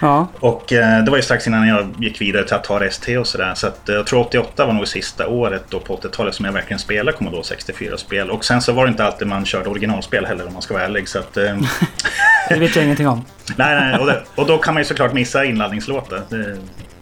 [0.00, 3.26] Ja, Och eh, det var ju strax innan jag gick vidare till Atari ST och
[3.26, 3.54] sådär.
[3.54, 6.52] Så att, eh, jag tror 88 var nog sista året då på 80-talet som jag
[6.52, 8.30] verkligen spelade Commodore 64-spel.
[8.30, 10.84] Och sen så var det inte alltid man körde originalspel heller om man ska vara
[10.84, 11.08] ärlig.
[11.08, 11.56] Så att, eh,
[12.48, 13.24] det vet jag ingenting om.
[13.56, 16.22] nej, nej, och, det, och då kan man ju såklart missa inladdningslåtar.
[16.28, 16.56] Det,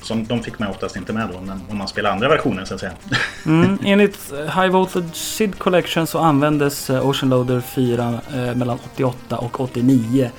[0.04, 2.80] som, de fick man oftast inte med då om man spelar andra versioner så att
[2.80, 2.92] säga.
[3.46, 3.78] Mm.
[3.84, 9.38] Enligt eh, High Voltage SID Collection så användes eh, Ocean Loader 4 eh, mellan 88
[9.38, 10.30] och 89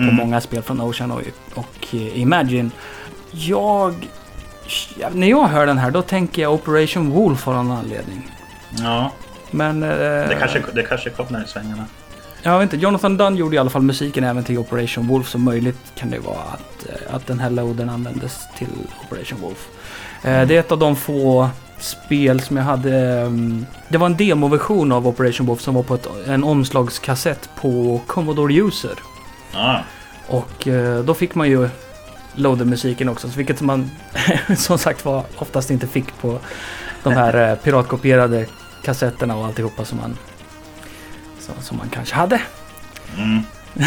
[0.00, 0.16] på Mm.
[0.16, 1.20] många spel från Ocean och,
[1.54, 2.70] och eh, Imagine.
[3.32, 3.94] Jag...
[4.98, 8.30] ja, När jag hör den här då tänker jag Operation Wolf av någon anledning.
[8.78, 9.10] Ja,
[9.50, 9.82] Men...
[9.82, 11.84] Eh, det kanske, det kanske kommer i svängarna.
[12.42, 15.38] Jag vet inte, Jonathan Dunn gjorde i alla fall musiken även till Operation Wolf så
[15.38, 18.68] möjligt kan det vara att, eh, att den här loaden användes till
[19.06, 19.68] Operation Wolf.
[20.22, 22.96] Eh, Det är ett av de få spel som jag hade...
[23.20, 28.00] mm, Det var en demoversion av Operation Wolf som var på ett, en omslagskassett på
[28.06, 28.94] Commodore User.
[29.52, 29.82] Ja,
[30.26, 31.68] Och eh, då fick man ju
[32.34, 33.90] loader-musiken också, så vilket man
[34.56, 36.38] som sagt var oftast inte fick på
[37.02, 38.46] de här eh, piratkopierade
[38.82, 40.18] kassetterna och alltihopa som man,
[41.60, 42.40] som, man kanske hade.
[43.16, 43.42] Mm.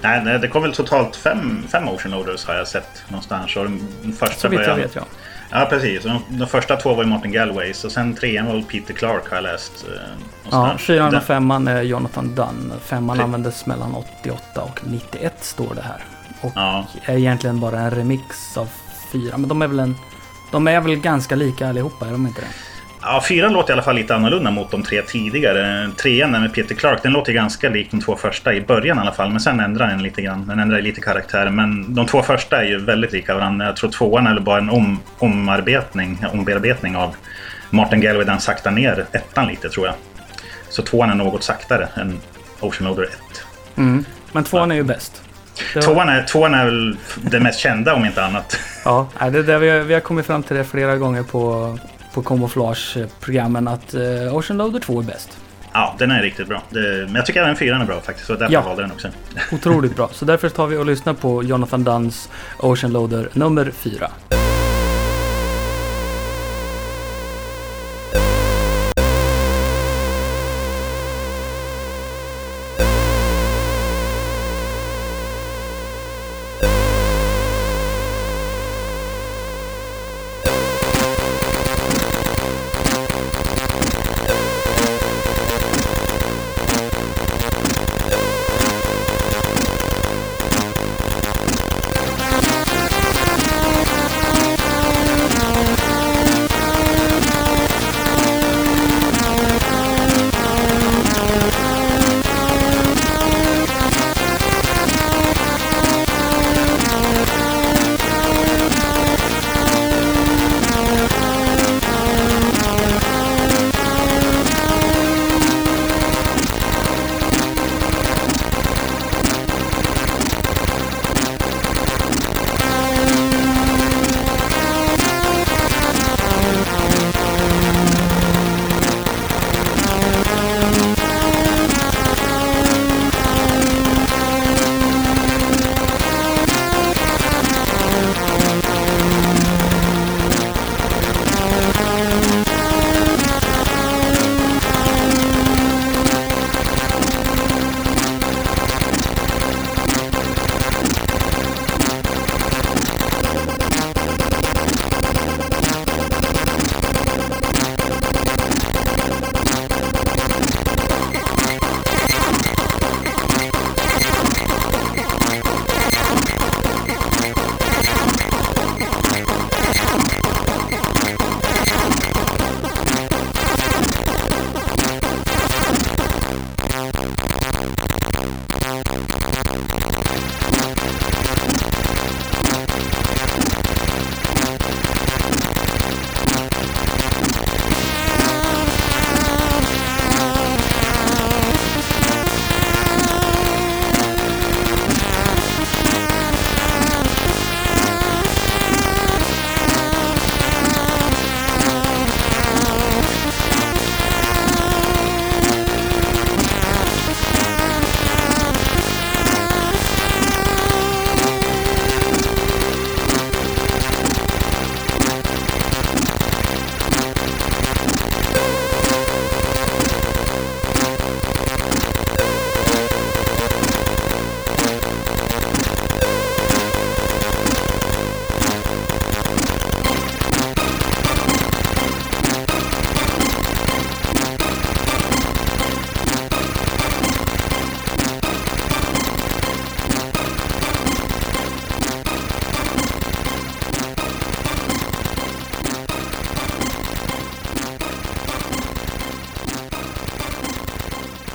[0.00, 3.56] nej, nej, det kom väl totalt fem, fem Ocean Loaders har jag sett någonstans.
[3.56, 5.02] Och den första Så vitt jag vet ja.
[5.50, 6.02] Ja, precis.
[6.02, 9.36] De, de första två var ju Martin Galways och sen trean var Peter Clark har
[9.36, 9.84] jag läst.
[9.88, 10.00] Eh,
[10.50, 12.72] Ja, fyran och femman är Jonathan Dunn.
[12.84, 16.04] Femman Pre- användes mellan 88 och 91 står det här.
[16.40, 18.68] Och Ja, är egentligen bara en remix av
[19.12, 19.36] fyra.
[19.38, 19.96] Men de är väl en...
[20.52, 22.46] De är väl ganska lika allihopa, är de inte det?
[23.04, 25.90] Ja, fyran låter i alla fall lite annorlunda mot de tre tidigare.
[25.96, 29.12] Trean med Peter Clark, den låter ganska lik de två första i början i alla
[29.12, 29.30] fall.
[29.30, 30.46] Men sen ändrar den lite grann.
[30.46, 31.50] Den ändrar lite karaktär.
[31.50, 33.66] Men de två första är ju väldigt lika varandra.
[33.66, 37.16] Jag tror tvåan är bara en om, omarbetning, ombearbetning av
[37.70, 38.24] Martin Galway.
[38.24, 39.94] Den saktar ner ettan lite tror jag.
[40.68, 42.20] Så tvåan är något saktare än
[42.60, 43.10] Ocean Loader 1.
[43.76, 44.04] Mm.
[44.32, 45.22] Men tvåan är ju bäst.
[45.74, 48.56] Det var- Tvåan är, tvåan är väl den mest kända om inte annat.
[48.84, 51.78] Ja, det är där vi, har, vi har kommit fram till det flera gånger på,
[52.14, 55.38] på Camouflage-programmen att eh, Ocean Loader 2 är bäst.
[55.72, 56.62] Ja, den är riktigt bra.
[56.70, 58.26] Det, men jag tycker även fyran är bra faktiskt.
[58.26, 58.62] Så därför Ja.
[58.62, 59.08] valde den också.
[59.52, 60.08] Otroligt bra.
[60.12, 64.10] Så därför tar vi och lyssnar på Jonathan Dunns Ocean Loader nummer 4.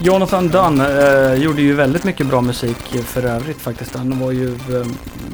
[0.09, 3.95] Jonathan Dunn eh, gjorde ju väldigt mycket bra musik för övrigt faktiskt.
[3.95, 4.87] Han var ju eh,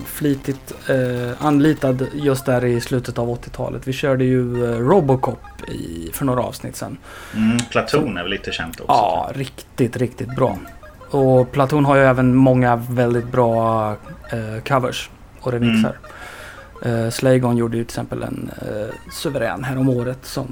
[0.05, 3.88] flitigt eh, anlitad just där i slutet av 80-talet.
[3.88, 6.97] Vi körde ju eh, Robocop i, för några avsnitt sedan.
[7.36, 8.91] Mm, Platoon är väl lite känt också.
[8.91, 10.57] Ja, riktigt, riktigt bra.
[11.09, 13.89] Och Platoon har ju även många väldigt bra
[14.32, 15.09] eh, covers
[15.41, 15.97] och remixar.
[16.86, 20.47] Uh, Slaygon gjorde ju till exempel en uh, suverän här om året som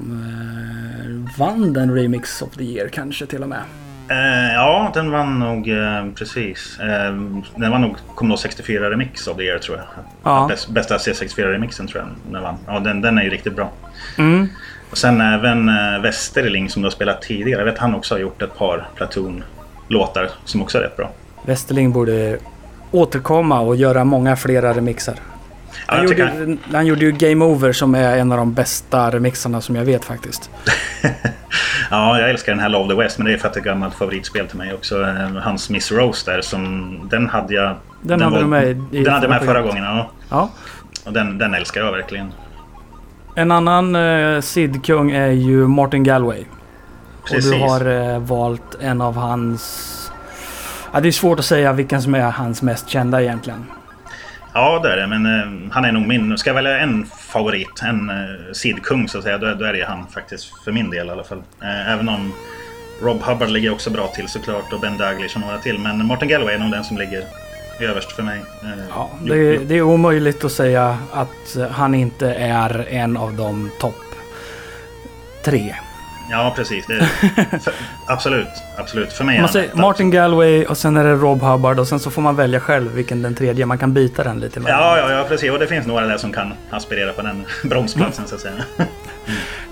[1.05, 3.63] uh, vann den Remix of the Year kanske till och med.
[4.09, 6.79] Eh, ja, den vann nog eh, precis.
[6.79, 7.13] Eh,
[7.55, 9.85] den vann nog Commodore 64 Remix of the Year tror jag.
[10.23, 10.45] Ja.
[10.49, 12.57] Bäst, bästa C64-remixen tror jag den vann.
[12.67, 13.71] Ja, den, den är ju riktigt bra.
[14.17, 14.47] Mm.
[14.91, 17.59] Och sen även eh, Westerling som du har spelat tidigare.
[17.61, 21.11] Jag vet han också har gjort ett par Platoon-låtar som också är rätt bra.
[21.45, 22.37] Westerling borde
[22.91, 25.15] återkomma och göra många flera remixar.
[25.85, 29.11] Han, jag gjorde, tycker, han gjorde ju Game Over som är en av de bästa
[29.11, 30.49] remixarna som jag vet faktiskt.
[31.91, 33.61] ja, jag älskar den här Love the West men det är för att det är
[33.61, 35.01] ett gammalt favoritspel till mig också.
[35.01, 36.99] Eh, Hans Miss Rose där som...
[37.11, 37.75] Den hade jag...
[38.01, 40.11] Den, hade var- du med i, Den hade jag med förra gången, ja.
[40.29, 40.49] Ja.
[41.05, 42.33] Och den, den älskar jag verkligen.
[43.35, 46.43] En annan uh, Sid-kung är ju Martin Galway.
[47.21, 47.51] Och Precis.
[47.51, 49.89] du har eh, valt en av hans...
[50.93, 53.65] Ja, det är svårt att säga vilken som är hans mest kända egentligen.
[54.53, 55.07] Ja, det är det.
[55.07, 56.37] Men eh, han är nog min...
[56.37, 58.15] Ska jag välja en favorit, en eh,
[58.53, 60.63] sidkung så att säga, då, är- då är det han faktiskt.
[60.63, 61.43] För min del i alla fall.
[61.61, 62.33] Eh, även om
[63.01, 65.79] Rob Hubbard ligger också bra till såklart och Ben Daglish och några till.
[65.79, 67.23] Men Martin Galloway är nog den som ligger
[67.79, 68.39] överst för mig.
[68.63, 73.33] Eh, Ja, det, jo- det är omöjligt att säga att han inte är en av
[73.33, 73.95] de topp
[75.45, 75.75] tre.
[76.29, 76.85] Ja precis.
[76.85, 77.05] Det,
[77.61, 77.73] för,
[78.07, 78.47] absolut,
[78.77, 79.13] absolut.
[79.13, 79.75] För mig Man säger.
[79.75, 82.91] Martin Galway och sen är det Rob Hubbard och sen så får man välja själv
[82.93, 83.65] vilken den tredje.
[83.65, 84.61] Man kan byta den lite.
[84.67, 85.51] Ja, ja, ja, precis.
[85.51, 88.53] Och det finns några där som kan aspirera på den bromsplatsen så att säga.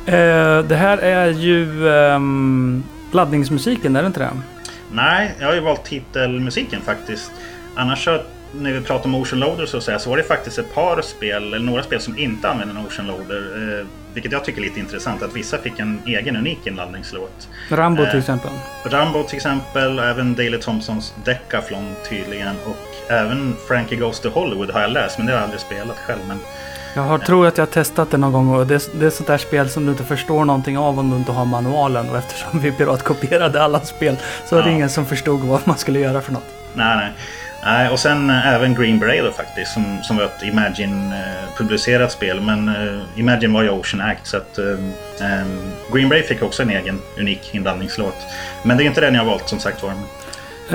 [0.06, 4.30] Eh, det här är ju ehm, laddningsmusiken, är det inte det?
[4.92, 7.32] Nej, jag har ju valt titelmusiken faktiskt.
[7.76, 8.20] Annars så,
[8.52, 11.02] när vi pratar om Ocean Loader så, att säga, så var det faktiskt ett par
[11.02, 13.80] spel, eller några spel som inte använder en Ocean Loader.
[13.80, 17.48] Eh, vilket jag tycker är lite intressant, att vissa fick en egen unik inladdningslåt.
[17.70, 18.20] Rambo till Eh.
[18.20, 18.52] exempel.
[18.86, 22.56] Rambo till exempel, och även Daley Thompsons Decathlon tydligen.
[22.66, 25.98] Och även Frankie Goes to Hollywood har jag läst, men det har jag aldrig spelat
[25.98, 26.20] själv.
[26.28, 26.38] Men
[26.96, 29.28] Jag har, tror att jag har testat det någon gång och det, det är sånt
[29.28, 32.10] där spel som du inte förstår någonting av om du inte har manualen.
[32.10, 34.18] Och eftersom vi piratkopierade alla spel
[34.50, 36.44] så var det ingen som förstod vad man skulle göra för något.
[36.74, 37.12] Nej, nej.
[37.64, 42.42] Nej och sen eh, även Green Beret då faktiskt som, som var ett Imagine-publicerat spel.
[42.42, 44.66] Men eh, Imagine var ju Ocean Act så att eh,
[45.32, 45.46] eh,
[45.94, 48.18] Green Beret fick också en egen unik inblandningslåt.
[48.64, 49.94] Men det är inte den jag har valt som sagt var.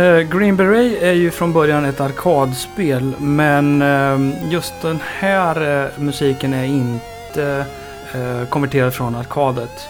[0.04, 5.88] Eh, Green Beret är ju från början ett arkadspel men eh, just den här eh,
[5.96, 7.64] musiken är inte
[8.14, 9.88] eh, konverterad från arkadet.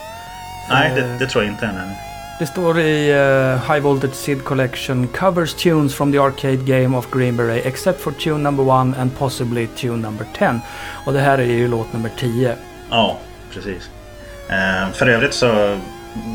[0.71, 1.67] Nej, Eh, det, det tror jag inte.
[1.67, 1.97] Nej.
[2.39, 7.11] Det står i uh, High Voltage Sid Collection covers tunes from the arcade game of
[7.11, 10.61] Green Beret except for tune number one and possibly tune number 10.
[11.07, 12.57] Och det här är ju låt nummer 10.
[12.91, 13.19] Ja,
[13.55, 13.91] precis.
[14.49, 15.79] Eh, för övrigt så...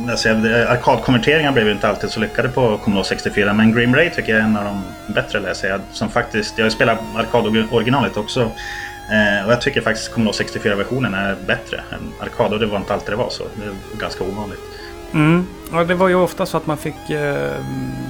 [0.10, 4.32] Alltså, arkadkonverteringar blev ju inte alltid så lyckade på Commodore 64 men Green Beret tycker
[4.32, 4.84] jag är en av de
[5.14, 5.82] bättre läser jag.
[5.92, 8.42] Som faktiskt, jag har ju spelat arkadoriginalet också.
[8.42, 12.94] Eh, och jag tycker faktiskt Commodore 64-versionen är bättre än arkad och det var inte
[12.94, 13.44] alltid det var så.
[13.56, 14.71] Det är ganska ovanligt.
[15.14, 15.48] Mm.
[15.72, 17.52] Ja, det var ju ofta så att man fick eh,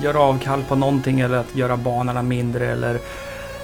[0.04, 2.96] göra avkall på någonting eller att göra banorna mindre eller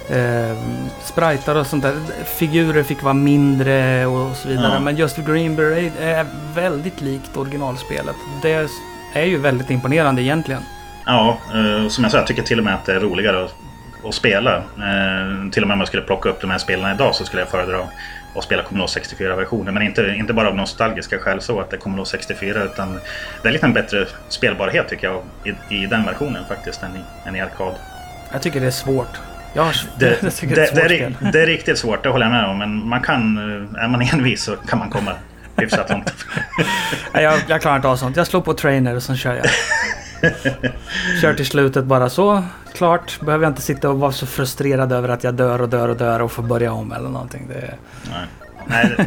[0.10, 0.58] eh,
[1.04, 1.96] spritar och sånt där.
[2.26, 4.74] Figurer fick vara mindre och så vidare.
[4.74, 4.80] Ja.
[4.80, 6.26] Men just Green Beret är
[6.56, 8.16] väldigt likt originalspelet.
[8.42, 8.70] Det
[9.14, 10.62] är ju väldigt imponerande egentligen.
[11.06, 13.56] Ja, eh, som jag sa, jag tycker till och med att det är roligare att,
[14.08, 14.58] att spela.
[14.58, 17.42] Eh, till och med om jag skulle plocka upp de här spelen idag så skulle
[17.42, 17.80] jag föredra
[18.38, 19.74] att spela Commodore 64-versionen.
[19.74, 23.00] Men inte, inte bara av nostalgiska skäl så att det är Commodore 64 utan
[23.42, 25.24] det är lite en bättre spelbarhet tycker jag
[25.70, 27.76] i, i den versionen faktiskt än i, än i arkad.
[28.32, 29.20] Jag tycker det är svårt.
[29.56, 32.46] Har, Det, det, det är det, är, det är riktigt svårt, det håller jag med
[32.46, 32.58] om.
[32.58, 35.12] Men man kan, eh, är man envis så kan man komma
[35.56, 36.14] hyfsat långt.
[37.14, 38.18] Jag, jag klarar inte av sånt.
[38.18, 39.46] Jag slår på trainer och sen kör jag.
[41.22, 42.44] Kör till slutet bara så.
[42.74, 43.20] Klart.
[43.20, 45.98] Behöver jag inte sitta och vara så frustrerad över att jag dör och dör och
[45.98, 47.48] dör och får börja om eller någonting.
[47.48, 47.74] Det,
[48.10, 48.26] Nej.
[48.68, 49.04] Nej, det,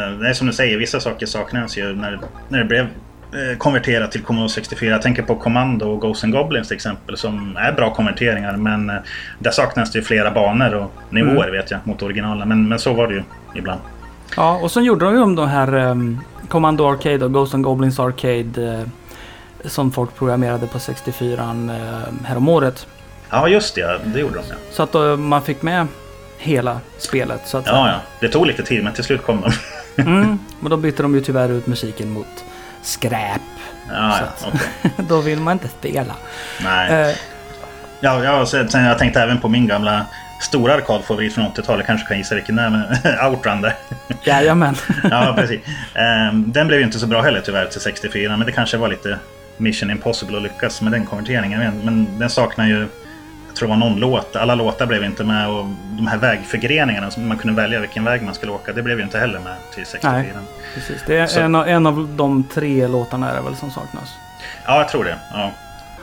[0.00, 4.12] eh, är som du säger, vissa saker saknas ju när, när det blev eh, konverterat
[4.12, 4.90] till Commodore 64.
[4.90, 8.90] Jag tänker på Commando och Ghosts and Goblins till exempel som är bra konverteringar men
[8.90, 8.96] eh,
[9.38, 12.48] där saknas det ju flera banor och nivåer vet jag mot originalen.
[12.48, 13.22] Men, men så var det ju
[13.54, 13.80] ibland.
[14.36, 17.64] Ja, och sen gjorde de ju om de här um, Commando Arcade och Ghost and
[17.64, 18.84] Goblins Arcade
[19.66, 22.86] som folk programmerade på 64 uh, häromåret.
[23.30, 24.54] Ja just det, det gjorde de ja.
[24.70, 25.86] Så att eh, man fick med
[26.38, 27.40] hela spelet.
[27.44, 27.94] Så att, Ja, ja.
[28.20, 29.40] Det tog lite tid men till slut kom
[29.96, 30.02] de.
[30.02, 32.26] Mm, men då bytte de ju tyvärr ut musiken mot
[32.82, 33.40] skräp.
[33.88, 34.90] Ja, Så ja, att- okej.
[35.08, 36.14] Då vill man inte spela.
[36.64, 36.92] Nej.
[37.10, 37.16] Eh,
[38.00, 40.06] Ja, ja, sen, sen jag tänkte även på min gamla
[40.40, 41.86] stora arkadfavorit från 80-talet.
[41.86, 42.84] Kanske kan gissa vilken det är, men
[43.32, 43.74] Outrun där.
[44.24, 44.74] jajamän.
[45.10, 45.60] Ja, precis.
[45.94, 48.88] Ehm, den blev ju inte så bra heller tyvärr till 64, men det kanske var
[48.88, 49.18] lite
[49.56, 51.80] Mission Impossible att lyckas med den konverteringen.
[51.84, 52.78] Men- den saknar ju,
[53.46, 55.64] jag tror det var någon låt, alla låtar blev inte med och
[55.96, 59.04] de här vägförgreningarna som man kunde välja vilken väg man skulle åka, det blev ju
[59.04, 60.12] inte heller med till 64.
[60.12, 60.32] Nej.
[60.74, 61.02] Precis.
[61.06, 64.08] Det är en, av- en av de tre låtarna är det väl som saknas.
[64.66, 65.18] Ja, jag tror det.
[65.32, 65.50] Ja.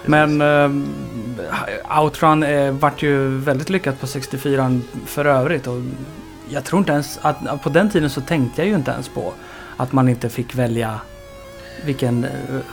[0.06, 5.68] Men eh, Outrun eh, vart ju väldigt lyckat på 64 för övrigt.
[5.68, 5.82] Och
[6.50, 9.34] jag tror inte ens att på den tiden så tänkte jag ju inte ens på
[9.78, 11.00] att man inte fick välja
[11.86, 12.30] vilken eh,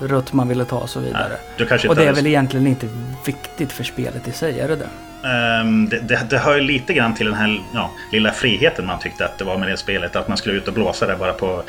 [0.06, 1.36] rutt man ville ta och så vidare.
[1.58, 2.88] Nej, Och det är väl egentligen inte
[3.26, 4.88] viktigt för spelet i sig, är det det?
[5.28, 8.98] Ehm, det, det, det hör ju lite grann till den här ja, lilla friheten man
[8.98, 10.16] tyckte att det var med det spelet.
[10.16, 11.62] Att man skulle ut och blåsa där bara på,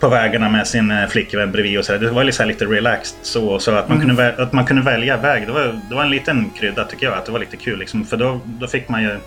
[0.00, 1.78] på vägarna med sin eh, flickvän bredvid.
[1.78, 1.98] Och så där.
[1.98, 3.58] Det var här lite relaxed så.
[3.58, 4.08] så att, man Mm.
[4.08, 5.46] kunde, att man kunde välja väg.
[5.46, 7.18] Det var, det var en liten krydda tycker jag.
[7.18, 7.78] Att det var lite kul.
[7.78, 9.18] Liksom, för då, då fick man ju...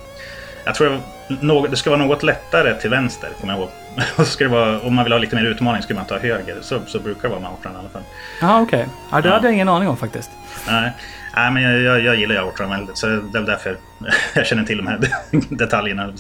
[0.65, 3.69] Jag tror något, det skulle vara något lättare till vänster, kommer jag ihåg.
[4.17, 6.57] Och skulle det vara, om man vill ha lite mer utmaning skulle man ta höger.
[6.61, 8.01] Så, så brukar det vara med Outrun i alla fall.
[8.41, 8.87] Ja, okej.
[9.11, 9.33] Ja, det Ja.
[9.35, 10.31] hade jag ingen aning om faktiskt.
[10.67, 10.91] Nej,
[11.35, 12.97] Nej men jag, jag, jag gillar ju Outrun väldigt.
[12.97, 13.77] Så det är därför
[14.35, 14.99] jag känner till de här
[15.49, 16.13] detaljerna.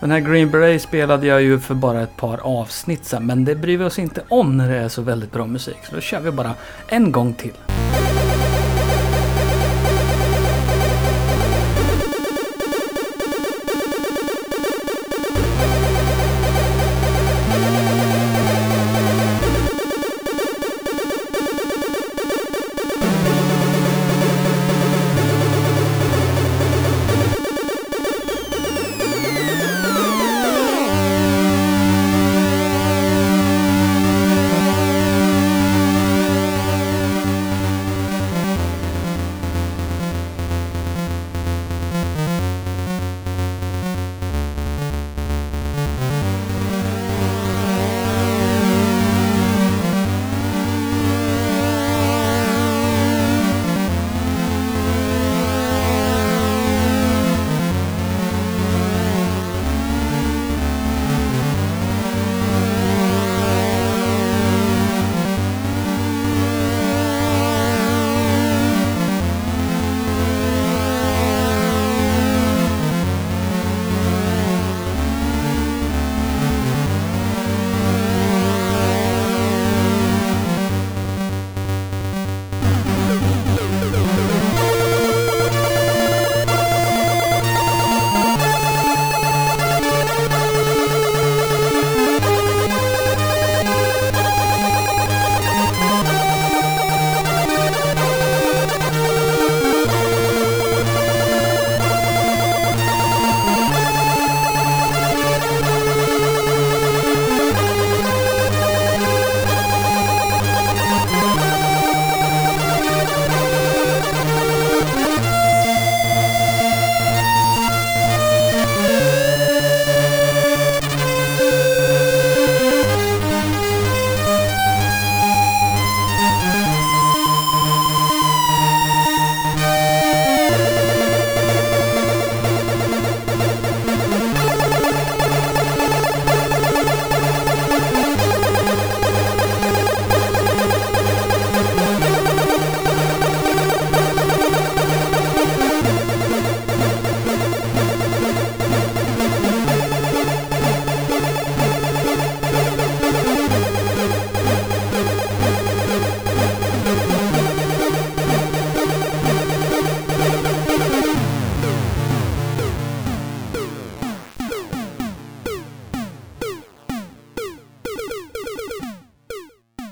[0.00, 3.54] Den här Green Beret spelade jag ju för bara ett par avsnitt sen, men det
[3.54, 5.78] bryr vi oss inte om när det är så väldigt bra musik.
[5.88, 6.54] Så då kör vi bara
[6.88, 7.52] en gång till.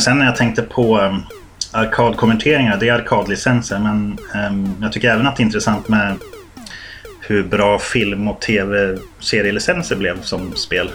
[0.00, 1.22] Sen när jag tänkte på um,
[1.72, 3.78] arkadkonverteringar, det är arkadlicenser.
[3.78, 4.18] Men
[4.50, 6.16] um, jag tycker även att det är intressant med
[7.20, 10.90] hur bra film och tv-serielicenser blev som spel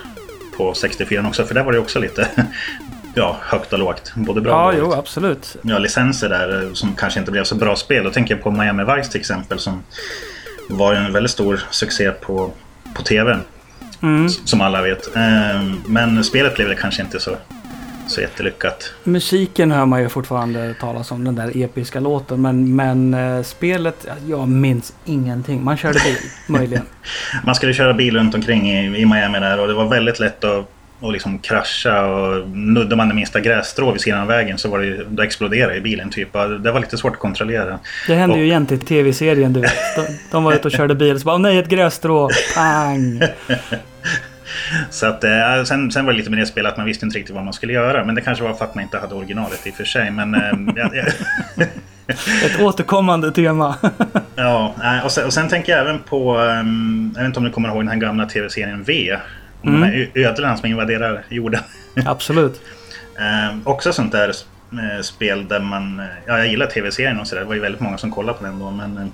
[0.57, 1.45] på 64 också.
[1.45, 2.27] För där var det också lite
[3.15, 4.13] ja, högt och lågt.
[4.15, 4.99] Både bra Ja, och jo, dåligt.
[4.99, 5.55] absolut.
[5.61, 8.03] ja, licenser där eh, som kanske inte blev så bra spel.
[8.03, 9.83] Då tänker jag på Miami Vice till exempel som
[10.69, 12.51] var en väldigt stor succé på,
[12.95, 13.39] på tv.
[14.01, 14.29] Mm.
[14.29, 15.15] Som alla vet.
[15.15, 17.37] Ehm, Men spelet blev det kanske inte så,
[18.07, 18.93] så jättelyckat.
[19.03, 22.41] Musiken hör man ju fortfarande talas om, den där episka låten.
[22.41, 25.63] Men, men eh, spelet, jag minns ingenting.
[25.63, 26.85] Man körde bil, möjligen.
[27.45, 30.43] Man skulle köra bil runt omkring i, i Miami där och det var väldigt lätt
[30.43, 34.69] att och liksom krascha och nuddade man det minsta grässtrå vid sidan av vägen så
[34.69, 36.33] var det ju, då exploderade bilen typ.
[36.33, 37.79] Det var lite svårt att kontrollera.
[38.07, 39.95] Det hände och, ju egentligen i tv-serien du vet.
[39.95, 43.21] De, de var ute och körde bil så bara nej ett grässtrå, pang!
[44.89, 47.17] Så att, eh, sen, sen var det lite med det spelet att man visste inte
[47.17, 48.05] riktigt vad man skulle göra.
[48.05, 50.11] Men det kanske var för att man inte hade originalet i och för sig.
[50.11, 51.65] Men, eh.
[52.45, 53.75] Ett återkommande tema.
[54.35, 57.51] ja, och sen, och sen, tänker jag även på, um, jag vet inte om du
[57.51, 59.17] kommer ihåg den här gamla tv-serien V.
[59.61, 59.81] Om mm.
[59.81, 61.61] de här ödlorna som invaderar jorden.
[62.05, 62.61] Absolut.
[63.51, 67.41] um, också sånt där uh, spel där man, ja jag gillar tv-serien och sådär.
[67.41, 68.71] Det var ju väldigt många som kollade på den då.
[68.71, 69.11] Men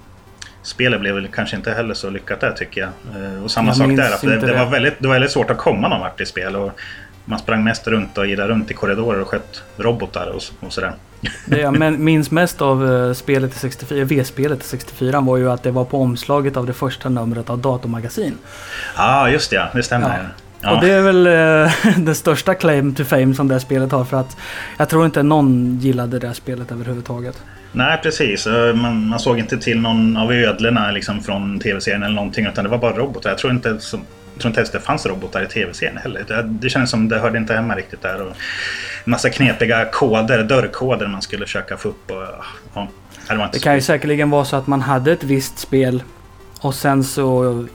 [0.63, 3.43] spelet blev väl kanske inte heller så lyckat där tycker jag.
[3.43, 5.57] och samma jag sak där, att det, det, var väldigt, det var väldigt svårt att
[5.57, 6.55] komma någon vart i spel.
[6.55, 6.71] Och,
[7.25, 10.93] man sprang mest runt och gillade runt i korridorer och sköt robotar och, och sådär.
[11.45, 15.63] Det jag minns mest av uh, spelet i 64, V-spelet i 64 var ju att
[15.63, 18.37] det var på omslaget av det första numret av Datormagasin.
[18.97, 19.67] Ja, ah, just det.
[19.73, 20.17] Det stämmer.
[20.17, 20.29] Ja.
[20.61, 20.75] Ja.
[20.75, 24.05] Och det är väl uh, den största claim to fame som det här spelet har
[24.05, 24.37] för att
[24.77, 27.43] jag tror inte någon gillade det här spelet överhuvudtaget.
[27.71, 28.47] Nej, precis.
[28.75, 32.69] Man, man såg inte till någon av ödlorna liksom, från tv-serien eller någonting utan det
[32.69, 33.29] var bara robotar.
[33.29, 34.01] Jag tror inte som,
[34.33, 36.23] jag tror inte ens det fanns robotar i tv-serien heller.
[36.27, 38.21] Det, det känns som det hörde inte hemma riktigt där.
[38.21, 38.35] Och
[39.05, 42.11] massa knepiga koder, dörrkoder man skulle försöka få upp.
[42.11, 42.23] Och,
[42.73, 42.87] ja,
[43.27, 46.03] det, det kan ju säkerligen vara så att man hade ett visst spel
[46.59, 47.67] och sen så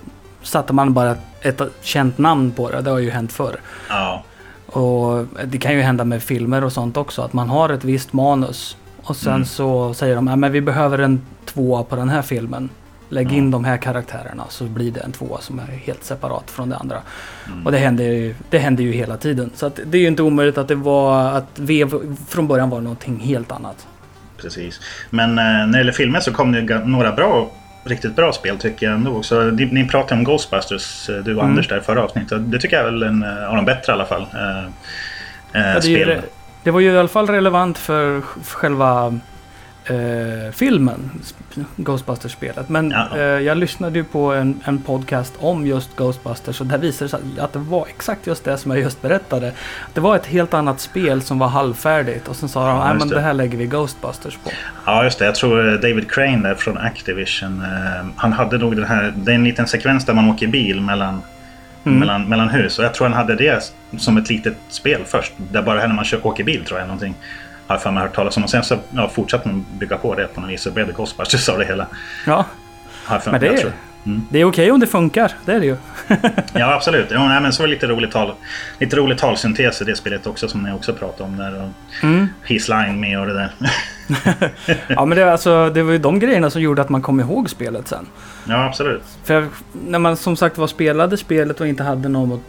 [0.42, 1.16] satte man bara
[1.48, 2.80] ett känt namn på det.
[2.80, 3.60] Det har ju hänt förr.
[3.88, 4.24] Ja.
[4.66, 7.22] Och det kan ju hända med filmer och sånt också.
[7.22, 8.76] Att man har ett visst manus.
[9.02, 9.46] Och sen mm.
[9.46, 12.68] så säger de att vi behöver en tvåa på den här filmen.
[13.08, 16.68] Lägg in de här karaktärerna så blir det en tvåa som är helt separat från
[16.68, 16.98] det andra.
[17.46, 17.66] Mm.
[17.66, 19.50] Och det händer, ju, det händer ju hela tiden.
[19.54, 21.86] Så det är ju inte omöjligt att det var att V
[22.28, 23.86] från början var någonting helt annat.
[24.36, 24.80] Precis.
[25.10, 27.50] Men eh, när det gäller filmer så kom det några bra
[27.86, 29.22] riktigt bra spel tycker jag ändå.
[29.22, 31.50] Så ni, ni pratade om Ghostbusters, eh, du och mm.
[31.50, 32.50] Anders där förra avsnittet.
[32.50, 34.22] Det tycker jag är väl en eh, av de bättre i alla fall.
[34.22, 34.70] Eh,
[35.52, 36.20] ja, det, spel.
[36.62, 39.18] det var ju i alla fall relevant för själva
[39.90, 41.10] eh, filmen,
[41.76, 42.68] Ghostbusters-spelet.
[42.68, 47.04] Men eh, jag lyssnade ju på en, en, podcast om just Ghostbusters och där visade
[47.04, 49.52] det sig att det var exakt just det som jag just berättade.
[49.94, 53.14] Det var ett helt annat spel som var halvfärdigt och sen sa de ja, det.
[53.14, 54.50] det här lägger vi Ghostbusters på.
[54.84, 55.24] Ja, just det.
[55.24, 59.30] Jag tror eh, David Crane där från Activision, eh, han hade nog den här, det
[59.30, 61.22] är en liten sekvens där man åker bil mellan
[61.86, 61.98] Mm.
[61.98, 62.78] mellan, mellan hus.
[62.78, 65.32] Och jag tror han hade det som ett litet spel först.
[65.52, 67.14] Där bara när man kör, åker bil tror jag någonting
[67.66, 68.44] har jag för mig hört talas om.
[68.44, 70.62] Och sen så ja, fortsatte man bygga på det på något vis.
[70.62, 71.86] Så blev det Ghostbusters av det hela.
[72.26, 72.44] Ja,
[73.08, 73.72] men det är,
[74.06, 74.26] mm.
[74.30, 75.32] det är okej om det funkar.
[75.44, 75.76] Det är det ju.
[76.52, 77.10] ja, absolut.
[77.10, 78.32] Ja, nej, men så var det lite rolig, tal,
[78.78, 81.36] lite rolig talsyntes i det spelet också som ni också pratade om.
[81.36, 82.28] Där, och mm.
[82.44, 83.50] His line med och det där.
[84.88, 87.50] ja, men det, alltså, det var ju de grejerna som gjorde att man kom ihåg
[87.50, 88.06] spelet sen.
[88.48, 89.02] Ja, absolut.
[89.24, 92.42] För när man som sagt var spelade spelet och inte hade någon,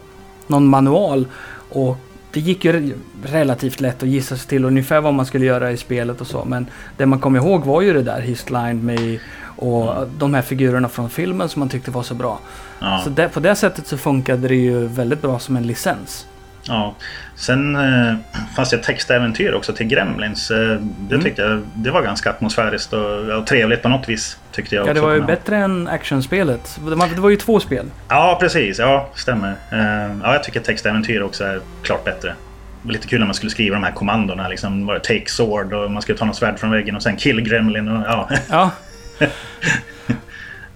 [0.46, 1.26] någon manual
[1.70, 1.96] och
[2.32, 5.76] det gick ju relativt lätt att gissa sig till ungefär vad man skulle göra i
[5.76, 6.44] spelet och så.
[6.44, 6.66] Men
[6.96, 9.18] det man kom ihåg var ju det där Histline med
[9.56, 10.08] och mm.
[10.18, 12.38] de här figurerna från filmen som man tyckte var så bra.
[12.80, 13.00] Ja.
[13.04, 16.26] Så det, på det sättet så funkade det ju väldigt bra som en licens.
[16.68, 16.94] Ja.
[17.34, 18.14] Sen eh,
[18.56, 20.50] fanns det ett textäventyr också till Gremlins.
[20.50, 20.56] Eh,
[20.98, 21.24] det mm.
[21.24, 24.38] tyckte jag det var ganska atmosfäriskt och, och trevligt på något vis.
[24.52, 26.80] Tyckte jag ja, det var ju bättre än actionspelet.
[27.14, 27.86] Det var ju två spel.
[28.08, 28.78] Ja, precis.
[28.78, 29.56] Ja, stämmer.
[29.72, 32.28] Eh, ja, jag tycker textäventyr också är klart bättre.
[32.28, 34.48] Det var lite kul när man skulle skriva de här kommandona.
[34.48, 37.16] Liksom, var det take sword och man skulle ta något svärd från väggen och sen
[37.16, 37.88] kill gremlin.
[37.88, 38.28] Och, ja.
[38.50, 38.70] ja.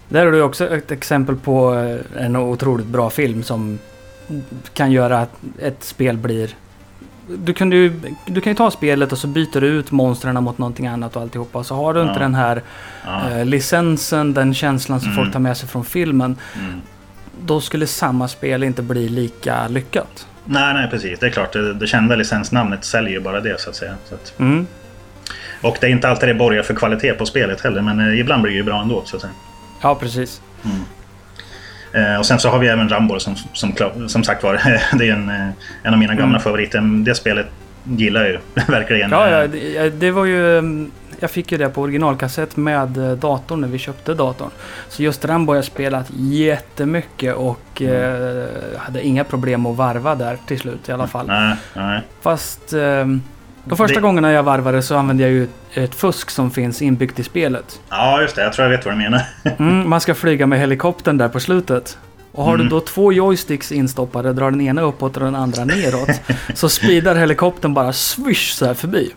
[0.09, 3.79] Där har du också ett exempel på eh, en otroligt bra film som
[4.75, 6.51] kan göra att ett spel blir...
[7.29, 10.59] Du kan ju, du kan ju ta spelet och så byter du ut monstren mot
[10.59, 11.65] någonting annat och alltihopa.
[11.65, 12.63] Så har du inte den här
[13.05, 13.31] ja.
[13.31, 15.23] eh, licensen, den känslan som mm.
[15.23, 16.37] folk tar med sig från filmen.
[16.59, 16.81] Mm.
[17.47, 20.27] Då skulle samma spel inte bli lika lyckat.
[20.45, 21.19] Nej, nej precis.
[21.19, 23.95] Det är klart, det, det kända licensnamnet säljer ju bara det så att säga.
[24.05, 24.41] Så att...
[24.41, 24.67] Mm.
[25.63, 28.43] Och det är inte alltid det borgar för kvalitet på spelet heller, men eh, ibland
[28.43, 29.33] blir det ju bra ändå så att säga.
[29.83, 30.41] Ja, precis.
[30.65, 30.77] Mm.
[31.93, 33.75] Eh, och sen så har vi även Rambo som, som,
[34.09, 34.61] som sagt var,
[34.99, 35.49] det är en, eh,
[35.83, 36.41] en av mina gamla mm.
[36.41, 37.05] favoriter.
[37.05, 37.47] Det spelet
[37.85, 38.39] gillar jag ju
[38.73, 39.11] verkligen.
[39.11, 40.59] Ja, ja det, det, var ju...
[40.59, 40.91] Mm,
[41.21, 44.51] jag fick ju det på originalkassett med eh, datorn när vi köpte datorn.
[44.89, 48.39] Så just Rambo har jag spelat jättemycket och mm.
[48.41, 51.27] eh, hade inga problem att varva där till slut i alla fall.
[51.27, 52.01] Nej, nej.
[52.21, 52.73] Fast...
[52.73, 53.07] Eh,
[53.65, 54.01] de första det...
[54.01, 57.81] gångerna jag varvade så använde jag ju ett fusk som finns inbyggt i spelet.
[57.89, 58.43] Ja, just det.
[58.43, 59.23] Jag tror jag vet vad du menar.
[59.59, 61.99] mm, man ska flyga med helikoptern där på slutet.
[62.33, 62.67] Och har mm.
[62.67, 66.21] du då två joysticks instoppade, drar den ena uppåt och den andra neråt.
[66.55, 69.13] så speedar helikoptern bara swish så här förbi.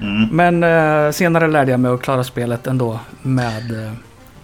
[0.00, 0.28] Mm.
[0.30, 3.92] Men eh, senare lärde jag mig att klara spelet ändå med, eh,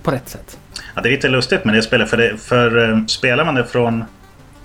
[0.03, 0.59] på rätt sätt.
[0.95, 2.11] Ja, det är lite lustigt med det spelet.
[2.11, 4.05] För, det, för eh, spelar man det från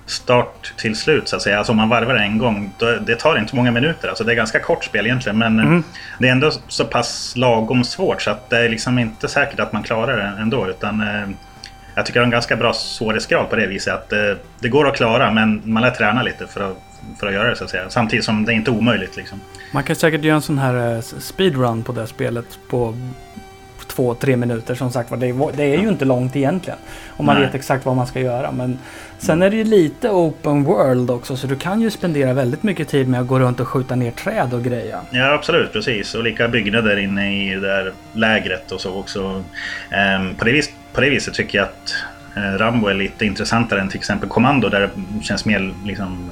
[0.06, 1.58] start till slut så att säga.
[1.58, 4.08] Alltså om man varvar en gång, då, det tar inte många minuter.
[4.08, 5.38] Alltså det är ganska kort spel egentligen.
[5.38, 5.84] Men mm.
[6.18, 9.72] det är ändå så pass lagom svårt så att det är liksom inte säkert att
[9.72, 10.68] man klarar det ändå.
[10.68, 11.28] Utan eh,
[11.94, 13.94] jag tycker det är en ganska bra svårighetsgrad på det viset.
[13.94, 14.18] Att eh,
[14.60, 16.76] det går att klara men man lär träna lite för att,
[17.20, 17.90] för att göra det så att säga.
[17.90, 19.40] Samtidigt som det är inte är omöjligt liksom.
[19.72, 22.94] Man kan säkert göra en sån här speedrun på det spelet på
[23.96, 26.78] två, tre minuter som sagt det, det är ju inte långt egentligen.
[27.08, 27.44] Om man Nej.
[27.44, 28.52] vet exakt vad man ska göra.
[28.52, 28.78] Men
[29.18, 32.88] sen är det ju lite open world också så du kan ju spendera väldigt mycket
[32.88, 35.00] tid med att gå runt och skjuta ner träd och grejer.
[35.10, 36.14] Ja absolut, precis.
[36.14, 39.20] Och lika byggnader inne i det där lägret och så också.
[39.24, 41.94] Um, på, det vis, på det viset tycker jag att
[42.36, 44.90] uh, Rambo är lite intressantare än till exempel Kommando där det
[45.24, 46.30] känns mer liksom,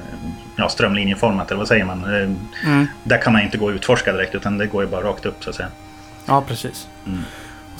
[0.55, 2.05] ja, strömlinjeformat eller vad säger man?
[2.05, 2.35] Uh,
[2.65, 2.87] mm.
[3.03, 5.43] Där kan man inte gå och utforska direkt utan det går ju bara rakt upp
[5.43, 5.69] så att säga.
[6.25, 6.87] Ja precis.
[7.07, 7.23] Mm.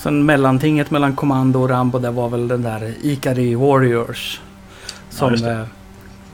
[0.04, 4.42] Sen mellantinget mellan Commando och Rambo det var väl den där Ikari Warriors.
[5.10, 5.34] Som...
[5.34, 5.68] Ja, det.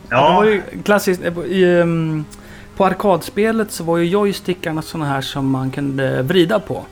[0.09, 0.29] Ja.
[0.29, 1.23] det var ju klassiskt.
[1.23, 2.25] Eh, I, um,
[2.77, 6.85] på arkadspelet så var ju joystickarna sådana här som man kunde vrida på.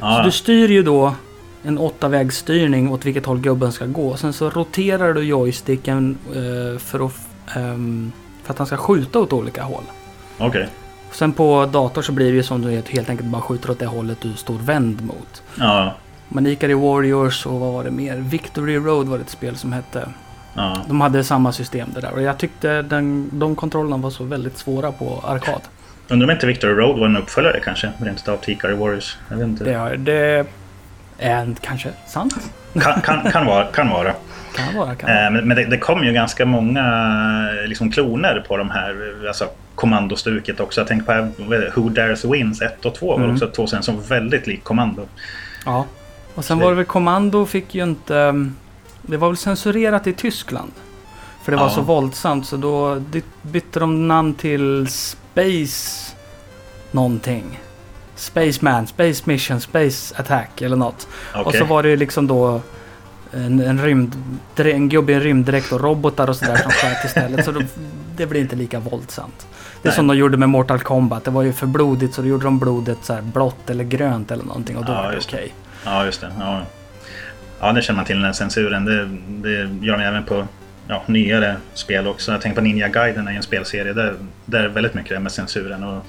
[0.00, 0.16] Ja.
[0.16, 1.14] Så du styr ju då
[1.62, 4.16] en åttavägsstyrning åt vilket håll gubben ska gå.
[4.16, 7.12] Sen så roterar du joysticken uh, för, att,
[7.56, 8.12] um,
[8.44, 9.84] för att han ska skjuta åt olika håll.
[10.36, 10.48] Okej.
[10.48, 10.66] Okay.
[11.12, 13.78] Sen på dator så blir det ju som du vet helt enkelt bara skjuter åt
[13.78, 15.42] det hållet du står vänd mot.
[15.58, 15.94] Ja.
[16.28, 18.16] Man Ikari Warriors och vad var det mer?
[18.16, 20.08] Victory Road var det ett spel som hette.
[20.54, 20.84] Ja.
[20.88, 24.58] De hade samma system det där och jag tyckte den, de kontrollerna var så väldigt
[24.58, 25.60] svåra på arkad.
[26.08, 27.90] Undrar om inte Victory Road var en uppföljare kanske?
[27.98, 29.16] Rent utav till Ikari Warriors.
[29.28, 29.64] Jag vet inte.
[29.64, 30.46] Det, det
[31.18, 32.34] är kanske sant.
[32.80, 33.66] Kan, kan, kan vara.
[33.66, 34.14] Kan vara.
[34.56, 35.26] Kan vara, kan vara.
[35.26, 36.84] Eh, men, men det, det, kom ju ganska många
[37.66, 39.14] liksom, kloner på de här.
[39.28, 40.80] Alltså kommandostuket också.
[40.80, 43.26] Jag tänker på Who Dares Wins 1 och 2 mm.
[43.26, 45.08] var också två sen som väldigt lik kommando.
[45.64, 45.86] Ja.
[46.34, 48.18] Och sen var det väl Kommando fick ju inte...
[48.18, 48.56] Mm,
[49.02, 50.72] det var väl censurerat i Tyskland.
[51.42, 53.02] För det var så våldsamt så då
[53.42, 56.12] bytte de namn till Space
[56.90, 57.60] någonting.
[58.16, 61.08] Spaceman, Space Mission, Space Attack eller något.
[61.30, 61.42] Okay.
[61.44, 62.60] Och så var det liksom då
[63.32, 64.14] en, en, rymd,
[64.56, 67.44] en gubbe i en rymddräkt och robotar och sådär som sköt istället.
[67.44, 67.60] Så då,
[68.16, 69.46] det blir inte lika våldsamt.
[69.82, 69.96] Det är Nej.
[69.96, 71.24] som de gjorde med Mortal Kombat.
[71.24, 74.44] Det var ju för blodigt så då gjorde de blodet så blått eller grönt eller
[74.44, 75.38] någonting och då ja, var det okej.
[75.38, 75.50] Okay.
[75.84, 76.32] Ja, just det.
[76.38, 76.62] Ja.
[77.60, 78.84] ja, det känner man till den här censuren.
[78.84, 80.46] Det, det gör de även på
[80.88, 82.32] ja, nyare spel också.
[82.32, 84.14] Jag tänker på Ninja Gaiden är en spelserie där,
[84.44, 85.84] där är väldigt mycket det med censuren.
[85.84, 86.06] Och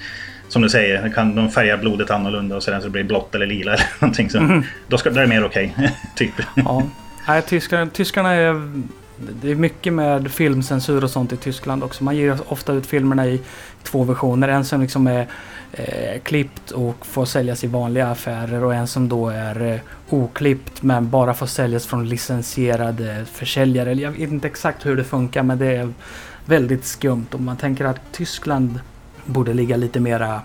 [0.48, 3.46] som du säger, kan de färga blodet annorlunda och så, så det blir blått eller
[3.46, 4.30] lila eller någonting.
[4.30, 4.62] Så, mm.
[4.88, 6.34] Då ska, det är mer okej, okay, typ.
[6.56, 6.82] Ja.
[7.28, 8.72] Nej, tyskarna, tyskarna är...
[9.16, 12.04] Det är mycket med filmcensur och sånt i Tyskland också.
[12.04, 13.40] Man ger ofta ut filmerna i
[13.82, 14.48] två versioner.
[14.48, 15.26] En som liksom är
[15.72, 20.82] eh, klippt och får säljas i vanliga affärer och en som då är eh, oklippt
[20.82, 23.92] men bara får säljas från licensierade försäljare.
[23.92, 25.92] Jag vet inte exakt hur det funkar men det är
[26.44, 28.80] väldigt skumt och man tänker att Tyskland
[29.24, 30.40] borde ligga lite mera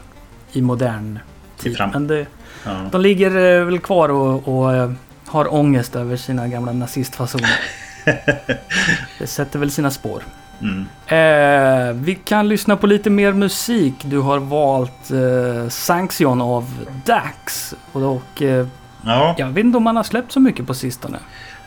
[0.51, 1.19] i modern
[1.57, 1.77] tid.
[1.93, 2.25] Men det,
[2.65, 2.89] ja.
[2.91, 4.91] de ligger eh, väl kvar och, och eh,
[5.25, 7.49] har ångest över sina gamla nazistfasoner.
[9.19, 10.23] det sätter väl sina spår.
[10.61, 10.87] Mm.
[11.07, 13.93] Eh, vi kan lyssna på lite mer musik.
[14.01, 17.75] Du har valt eh, Sanction av Dax.
[17.91, 18.67] Och, eh,
[19.05, 19.35] ja.
[19.37, 21.17] Jag vet inte om han har släppt så mycket på sistone.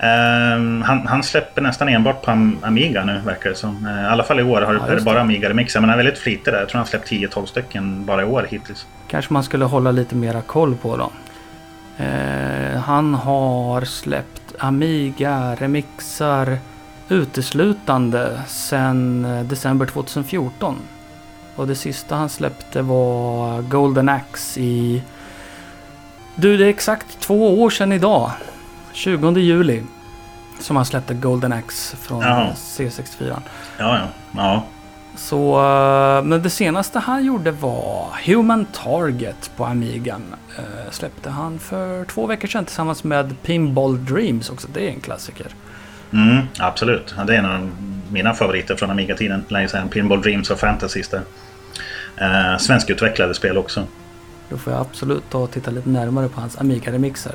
[0.05, 2.31] Um, han, han, släpper nästan enbart på
[2.63, 3.87] Amiga nu verkar det som.
[3.87, 5.81] Uh, I alla fall i år har, ja, är det bara Amiga-remixar.
[5.81, 6.61] Men han är väldigt flitig där.
[6.61, 8.87] Jag tror han har släppt 10-12 stycken bara i år hittills.
[9.09, 11.11] Kanske man skulle hålla lite mera koll på dem.
[12.01, 16.59] Uh, han har släppt Amiga-remixar
[17.09, 20.77] uteslutande sedan eh, december 2014.
[21.57, 25.03] Och det sista han släppte var Golden Axe i...
[26.35, 28.31] Du, det är exakt två år sedan idag.
[28.93, 29.83] 20 juli.
[30.61, 32.53] Som han släppte Golden Axe från Jaha.
[32.55, 33.41] C64.
[33.79, 34.09] Ja, ja.
[34.33, 34.65] ja.
[35.17, 40.23] Så, eh, men det senaste han gjorde var Human Target på Amigan.
[40.59, 44.69] Uh, släppte han för två veckor sedan tillsammans med Pinball Dreams också.
[44.75, 45.47] Det är en klassiker.
[46.13, 47.15] Mm, absolut.
[47.27, 47.71] Det är en av
[48.11, 49.45] mina favoriter från Amiga-tiden.
[49.49, 49.89] Länge sedan.
[49.89, 51.23] Pinball Dreams och Fantasies där.
[52.21, 53.87] Uh, eh, svenskutvecklade spel också.
[54.55, 57.35] Då får jag absolut ta och titta lite närmare på hans Amiga-remixer.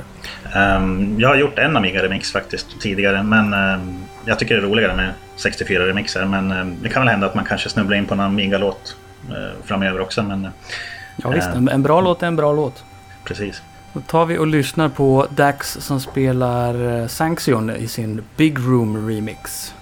[0.56, 3.24] Um, jag har gjort en Amiga-remix faktiskt tidigare.
[3.24, 6.26] Men um, jag tycker det är roligare med 64-remixer.
[6.26, 8.96] Men um, det kan väl hända att man kanske snubblar in på en Amiga-låt
[9.30, 10.24] uh, framöver också.
[10.24, 10.52] Men, uh,
[11.16, 12.84] ja visst, en, en bra låt är en bra låt.
[13.24, 13.62] Precis.
[13.94, 19.74] Då tar vi och lyssnar på Dax som spelar Sanction i sin Big Room Remix.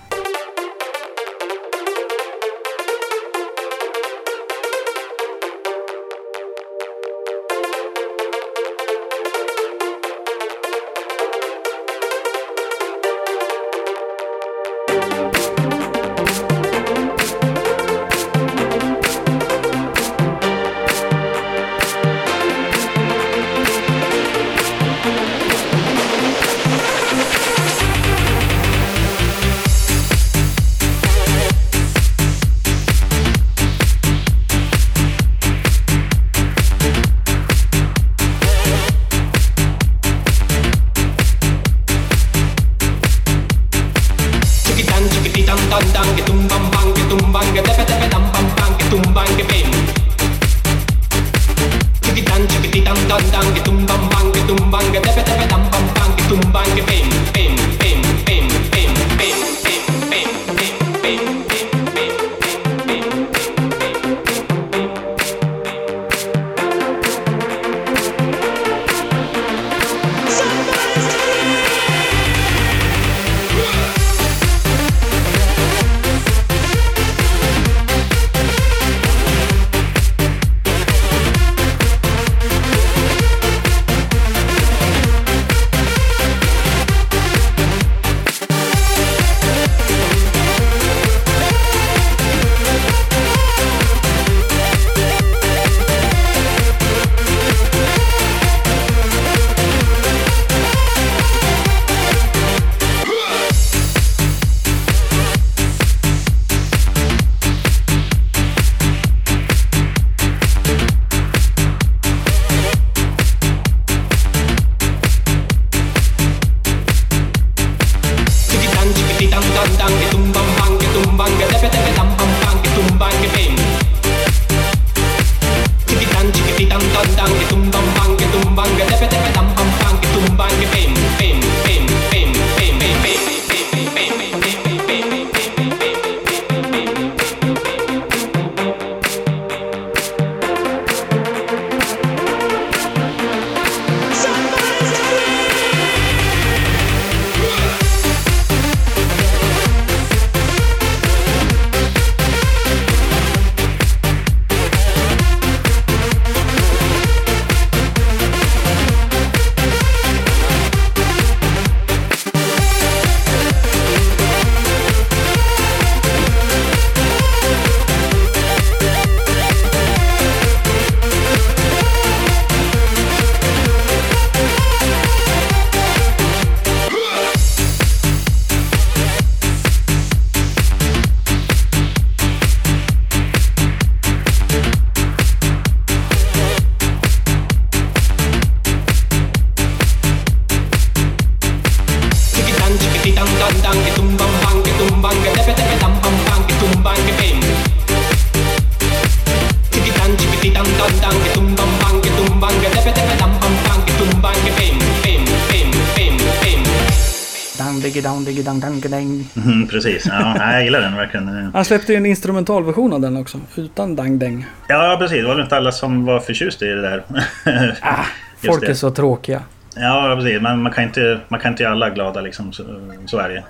[209.78, 210.06] Precis.
[210.06, 211.52] Ja, jag gillar den verkligen.
[211.54, 213.40] Han släppte ju en instrumentalversion av den också.
[213.56, 214.46] Utan dang, dang.
[214.68, 215.18] Ja, precis.
[215.22, 217.04] Det var väl inte alla som var förtjusta i det där.
[217.82, 218.06] Ah,
[218.48, 218.68] folk det.
[218.70, 219.42] är så tråkiga.
[219.76, 220.42] Ja, precis.
[220.42, 222.54] Men man kan inte, man kan inte göra alla glada liksom.
[222.54, 222.64] Så,
[223.06, 223.44] så är det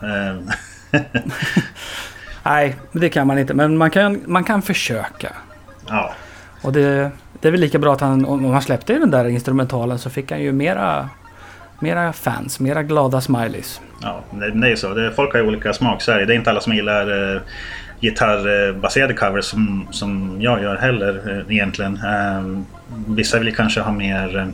[2.43, 3.53] Nej, det kan man inte.
[3.53, 5.29] Men man kan, man kan försöka.
[5.89, 6.13] Ja,
[6.61, 7.11] Och det,
[7.41, 10.31] det är väl lika bra att han, om han släppte den där instrumentalen så fick
[10.31, 11.09] han ju mera,
[11.79, 13.81] mera fans, mera glada smileys.
[14.01, 14.93] ja det, det är ju så.
[14.93, 16.01] Det, folk har ju olika smak.
[16.01, 16.25] Så är det.
[16.25, 17.41] det är inte alla som gillar eh,
[18.01, 21.95] gitarrbaserade covers som, som jag gör heller eh, egentligen.
[21.95, 22.63] Eh,
[23.07, 24.47] vissa vill kanske ha mer eh,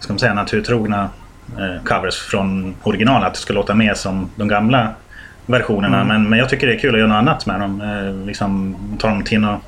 [0.00, 1.10] ska man säga, naturtrogna
[1.58, 3.24] eh, covers från original.
[3.24, 4.94] Att det ska låta mer som de gamla
[5.46, 6.04] versionerna.
[6.04, 7.80] Men, men jag tycker det är kul att göra något annat med dem.
[7.80, 9.60] Eh, liksom ta dem till något,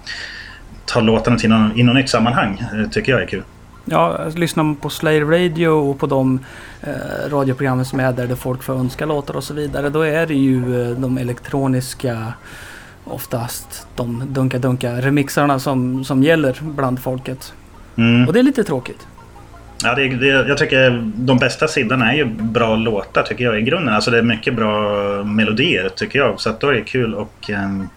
[0.84, 2.64] ta låtarna till något, i något nytt sammanhang.
[2.74, 3.42] Eh, tycker jag är kul.
[3.84, 6.40] Ja, lyssnar man på Slayer Radio och på de
[6.82, 9.88] eh, radioprogrammen som är där, där folk får önska låtar och så vidare.
[9.88, 12.32] Då är det ju eh, de elektroniska,
[13.04, 17.52] oftast de dunka-dunka remixarna som, som gäller bland folket.
[17.96, 18.26] Mm.
[18.26, 19.06] Och det är lite tråkigt.
[19.82, 23.62] Ja, det, det, jag tycker de bästa sidorna är ju bra låtar tycker jag i
[23.62, 23.94] grunden.
[23.94, 26.40] Alltså det är mycket bra melodier tycker jag.
[26.40, 27.88] Så att då är det kul att um,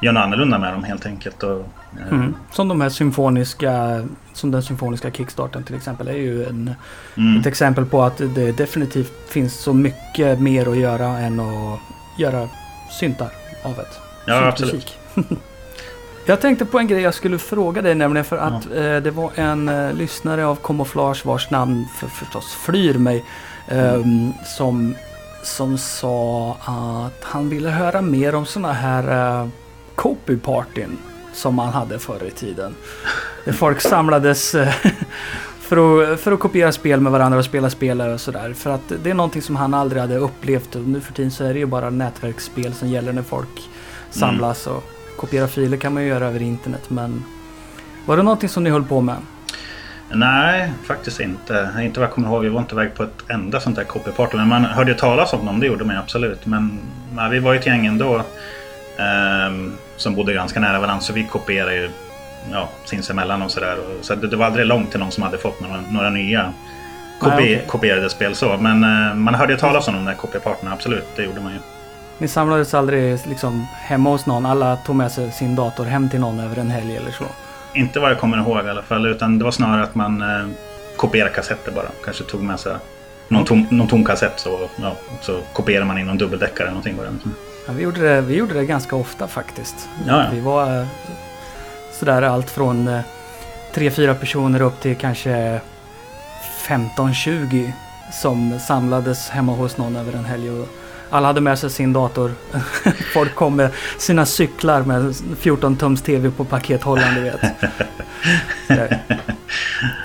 [0.00, 1.42] göra något annorlunda med dem helt enkelt.
[1.42, 2.34] Och, eh, Mm.
[2.52, 6.74] Som de här symfoniska, som den symfoniska kickstarten till exempel är ju en,
[7.16, 7.40] mm.
[7.40, 11.80] ett exempel på att det definitivt finns så mycket mer att göra än att
[12.18, 12.48] göra
[13.00, 13.28] syntar
[13.62, 14.00] av ett.
[14.26, 14.98] Ja, syntmusik.
[16.26, 19.30] jag tänkte på en grej jag skulle fråga dig nämligen för att eh, det var
[19.34, 23.24] en eh, lyssnare av Camouflage vars namn för, förstås flyr mig.
[23.68, 24.94] ehm, som,
[25.42, 29.48] som sa att han ville höra mer om sådana här uh,
[29.98, 30.98] copypartyn
[31.32, 32.74] som man hade förr i tiden.
[33.44, 34.68] Där folk samlades eh,
[35.60, 38.52] för, att, för att kopiera spel med varandra och spela spel och sådär.
[38.52, 40.76] För att det är någonting som han aldrig hade upplevt.
[40.76, 43.68] Och nu för tiden så är det ju bara nätverksspel som gäller när folk
[44.10, 44.66] samlas.
[44.66, 44.84] Och
[45.16, 46.90] kopiera filer kan man ju göra över internet.
[46.90, 47.24] Men
[48.06, 49.16] var det någonting som ni höll på med?
[50.10, 51.70] Nej, faktiskt inte.
[51.80, 52.42] Inte vad jag kommer ihåg.
[52.42, 54.36] Vi var inte iväg på ett enda sånt där copyparty.
[54.36, 56.46] Men man hörde ju talas om dem, det gjorde man ju absolut.
[56.46, 56.78] Men
[57.14, 58.24] nej, vi var ju ett gäng ändå
[58.98, 61.00] ehm, som bodde ganska nära varandra.
[61.00, 61.90] Så vi kopierade ju
[62.52, 63.76] ja, sinsemellan och sådär.
[64.00, 66.52] Så det, det var aldrig långt till någon som hade fått några, några nya
[67.20, 67.64] kopi Nej, okej.
[67.66, 68.56] kopierade spel så.
[68.56, 71.06] Men eh, man hörde ju talas om de där copyparterna, absolut.
[71.16, 71.58] Det gjorde man ju.
[72.18, 74.46] Ni samlades aldrig liksom hemma hos någon?
[74.46, 77.24] Alla tog med sig sin dator hem till någon över en helg eller så?
[77.74, 79.06] Inte vad jag kommer ihåg i alla fall.
[79.06, 80.46] Utan det var snarare att man eh,
[80.96, 81.88] kopierade kassetter bara.
[82.04, 82.72] Kanske tog med sig
[83.28, 86.96] någon tom, någon tom kassett så, ja, så kopierade man in någon dubbeldäckare eller någonting.
[86.96, 87.32] Bara.
[87.68, 89.88] Ja, vi, gjorde det, vi gjorde det ganska ofta faktiskt.
[90.06, 90.30] Ja, ja.
[90.32, 90.86] Vi var eh,
[91.92, 93.00] sådär allt från eh,
[93.74, 95.60] tre, fyra personer upp till kanske
[96.66, 97.72] 15-20
[98.12, 100.50] som samlades hemma hos någon över en helg.
[100.50, 100.68] Och
[101.10, 102.32] alla hade med sig sin dator.
[103.14, 107.40] Folk kom med sina cyklar med 14 tums tv på pakethållaren, du vet.
[108.66, 108.98] Sådär.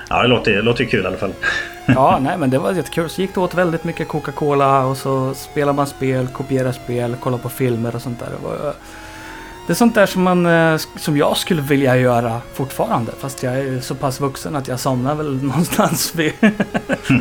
[0.08, 1.32] Ja, det låter, det låter ju kul i alla fall.
[1.86, 3.08] Ja, nej men det var jättekul.
[3.10, 7.38] Så gick det åt väldigt mycket Coca-Cola och så spelar man spel, kopierar spel, kollar
[7.38, 8.26] på filmer och sånt där.
[8.26, 8.74] Det, var,
[9.66, 13.12] det är sånt där som, man, eh, som jag skulle vilja göra fortfarande.
[13.20, 16.32] Fast jag är så pass vuxen att jag somnar väl någonstans vid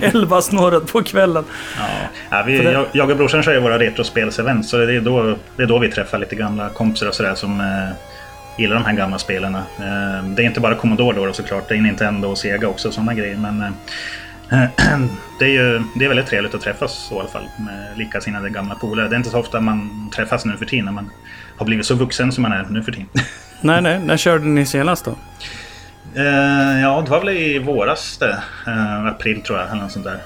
[0.01, 1.43] 11 snåret på kvällen.
[1.79, 1.85] Ja.
[2.29, 5.35] Ja, vi, det- jag, jag och brorsan kör ju våra retrospelsevent så det är, då,
[5.57, 7.65] det är då vi träffar lite gamla kompisar och sådär som eh,
[8.57, 9.55] gillar de här gamla spelen.
[9.55, 13.13] Eh, det är inte bara Commodore då såklart, det är Nintendo och Sega också sådana
[13.13, 13.37] grejer.
[13.37, 13.69] Men eh,
[15.39, 18.49] det är ju det är väldigt trevligt att träffas så i alla fall med likasinnade
[18.49, 19.07] gamla polare.
[19.07, 21.09] Det är inte så ofta man träffas nu för tiden när man
[21.57, 23.07] har blivit så vuxen som man är nu för tiden.
[23.61, 23.99] Nej, nej.
[23.99, 25.11] När körde ni senast då?
[26.15, 28.37] Eh, ja, det var väl i våras det.
[28.67, 30.17] Eh, april tror jag, eller något sånt där.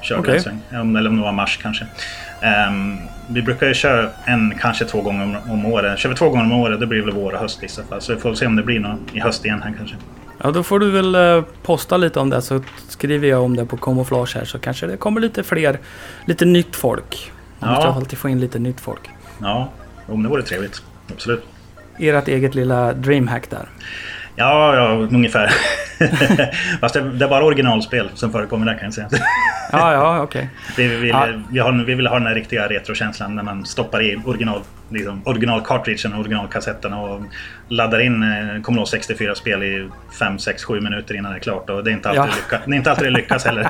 [0.00, 0.60] Körde sväng.
[0.80, 1.86] Om- Eller om det var mars kanske.
[2.40, 2.98] Ehm,
[3.28, 5.98] vi brukar ju köra en, kanske två gånger om, om året.
[5.98, 8.00] Kör vi två gånger om året, det blir väl vår och höst i så fall.
[8.00, 9.96] Så vi får se om det blir något i höst igen här kanske.
[10.42, 13.66] Ja, då får du väl eh, posta lite om det så skriver jag om det
[13.66, 15.78] på kamouflage här så kanske det kommer lite fler,
[16.24, 17.32] lite nytt folk.
[17.58, 17.76] Man Ja.
[17.76, 19.10] måste alltid få in lite nytt folk.
[19.40, 19.72] Ja,
[20.06, 20.82] om det vore trevligt.
[21.12, 21.42] Absolut.
[21.98, 23.68] Ert eget lilla dreamhack där.
[24.36, 25.52] Ja, ja, ungefär.
[26.80, 29.08] Fast det, det är bara originalspel som förekommer där kan jag säga.
[29.72, 30.48] Ja, ja, okej.
[30.76, 31.26] Vi, vi, Ja.
[31.50, 34.60] vi, har, vi vill ha den här riktiga retrokänslan när man stoppar i original,
[34.90, 37.20] liksom, original cartridgen och originalkassetterna och
[37.68, 41.70] laddar in eh, Commodore 64-spel i 5, 6, 7 minuter innan det är klart.
[41.70, 42.26] Och det är inte alltid, Ja.
[42.26, 43.68] det, lycka, det är inte alltid det lyckas heller.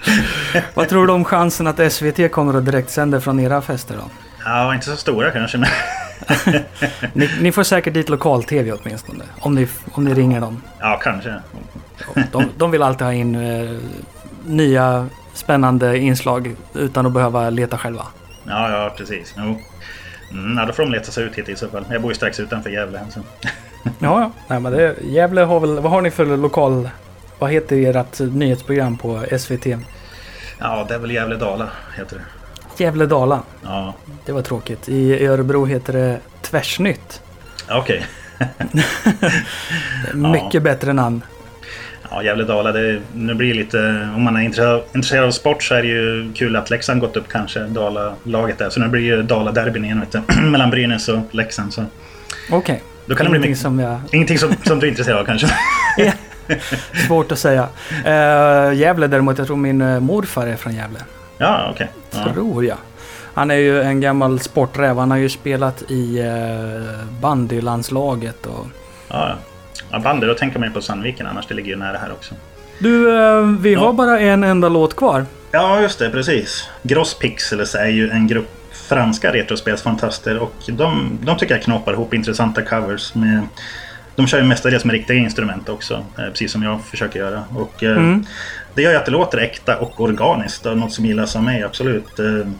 [0.74, 4.10] Vad tror du om chansen att SVT kommer att direktsända från era fester då?
[4.44, 5.58] Ja, inte så stora kanske.
[5.58, 5.68] Men
[7.12, 9.24] Ni, ni får säkert dit lokal-tv åtminstone.
[9.40, 10.62] Om ni, om ni ringer dem.
[10.80, 11.34] ja, kanske.
[12.32, 13.78] De, de vill alltid ha in eh,
[14.46, 18.06] nya spännande inslag utan att behöva leta själva.
[18.44, 19.34] Ja, ja, precis.
[19.36, 19.60] Jo.
[20.30, 21.84] Mm, ja, då får de leta sig ut hit i så fall.
[21.90, 23.00] Jag bor ju strax utanför Gävle.
[23.10, 23.20] Så.
[23.98, 24.32] Ja, ja.
[24.48, 25.80] Nej, men det, Gävle har väl...
[25.80, 26.88] Vad har ni för lokal...
[27.38, 29.66] Vad heter ert nyhetsprogram på SVT?
[30.58, 32.22] Ja, det är väl Gävle-Dala heter det.
[32.80, 33.42] Gävle-Dala.
[33.62, 33.94] Ja,
[34.26, 34.88] Det var tråkigt.
[34.88, 37.22] I Örebro heter det Tvärsnytt.
[37.68, 38.06] Ja, okej.
[40.14, 41.22] Mycket bättre namn.
[42.10, 44.08] Ja, Gävle-Dala, det, nu blir lite...
[44.16, 47.28] Om man är intresserad, av sport så är det ju kul att Leksand gått upp
[47.28, 48.70] kanske, Dala-laget där.
[48.70, 50.06] Så nu blir ju Dala-derbyn igen.
[50.50, 51.74] Mellan Brynäs och Leksand.
[52.50, 52.82] Okej.
[53.06, 54.00] då kan det bli Ingenting mycket, som jag...
[54.12, 55.48] ingenting som, som du är intresserad av kanske.
[57.06, 57.68] Svårt att säga.
[58.06, 60.98] Uh, Gävle däremot, jag tror min eh, morfar är från Gävle.
[61.38, 61.88] Ja, okej.
[62.10, 62.32] Ja.
[62.32, 62.76] Tror jag.
[63.34, 64.98] Han är ju en gammal sporträv.
[64.98, 68.66] Han har ju spelat i uh, bandylandslaget och...
[69.08, 69.34] Ja, ja.
[69.90, 71.46] ja, bandy, då tänker man ju på Sandviken annars.
[71.46, 72.34] Det ligger ju nära här också.
[72.78, 73.80] Du, eh, vi Ja.
[73.80, 75.26] har bara en enda låt kvar.
[75.50, 76.10] Ja, just det.
[76.10, 76.68] Precis.
[76.82, 82.14] Gross Pixels är ju en grupp franska retrospelsfantaster och de, de tycker jag knoppar ihop
[82.14, 83.14] intressanta covers.
[83.14, 83.42] Med,
[84.16, 87.44] de kör ju mestadels med riktiga instrument också, eh, precis som jag försöker göra.
[87.56, 88.24] Och, eh, Mm.
[88.74, 90.66] Det gör ju att det låter äkta och organiskt.
[90.66, 92.18] och Något som gillas av mig, absolut.
[92.18, 92.52] Eh, mm,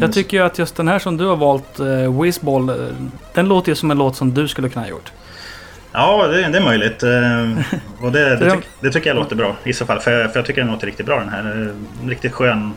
[0.00, 1.80] Jag tycker ju att just den här som du har valt,
[2.22, 2.72] Whizball,
[3.34, 5.12] den låter ju som en låt som du skulle kunna ha gjort.
[5.92, 7.02] Ja, det, det är möjligt.
[8.00, 10.00] Och det, det, de- tyck, det tycker jag låter bra i så fall.
[10.00, 11.40] För, jag- för jag tycker den låter riktigt bra den här.
[11.40, 12.72] En riktigt skön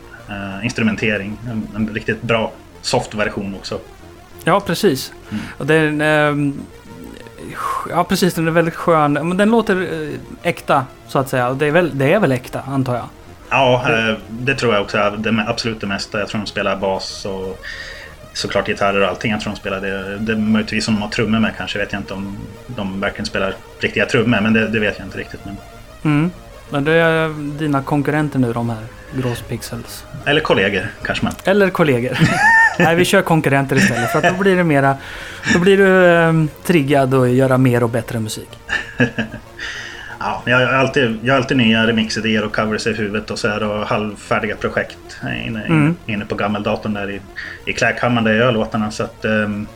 [0.64, 1.36] instrumentering.
[1.50, 2.52] En, en riktigt bra
[2.82, 3.78] soft-version också.
[4.44, 5.12] Ja, precis.
[5.30, 5.42] Mm.
[5.58, 6.60] Och den, ehm,
[7.90, 8.34] ja, precis.
[8.34, 9.12] Den är väldigt skön.
[9.12, 11.48] Men den låter eh, äkta, så att säga.
[11.48, 13.08] Och det är, väl, det är väl äkta, antar jag.
[13.50, 15.14] Ja, eh, det tror jag också.
[15.18, 16.18] Det, absolut det mesta.
[16.18, 17.64] Jag tror de spelar bas och
[18.32, 19.30] såklart gitarrer och allting.
[19.30, 20.18] Jag tror de spelar det.
[20.18, 21.78] det är möjligtvis som de har trummor med kanske.
[21.78, 22.36] Vet jag inte om
[22.66, 24.40] de verkligen spelar riktiga trummor.
[24.40, 25.40] Men det, det vet jag inte riktigt.
[25.44, 25.56] Men...
[26.02, 26.30] Mm.
[26.70, 30.04] Men det är dina konkurrenter nu, de här Gross Pixels.
[30.24, 31.34] Eller kollegor kanske man.
[31.44, 32.18] Eller kollegor.
[32.78, 34.10] Nej, vi kör konkurrenter istället.
[34.10, 34.96] För att då blir det mera...
[35.52, 38.48] Då blir du ehm, triggad att göra mer och bättre musik.
[40.18, 43.48] Ja, jag har alltid, jag har alltid nya remixidéer och covers i huvudet och så
[43.48, 44.98] här och halvfärdiga projekt
[45.46, 45.96] inne, Mm.
[46.06, 47.20] inne på gammeldatorn där i,
[47.66, 48.90] i klädkammaren där jag gör låtarna.
[48.90, 49.66] Så att, ehm,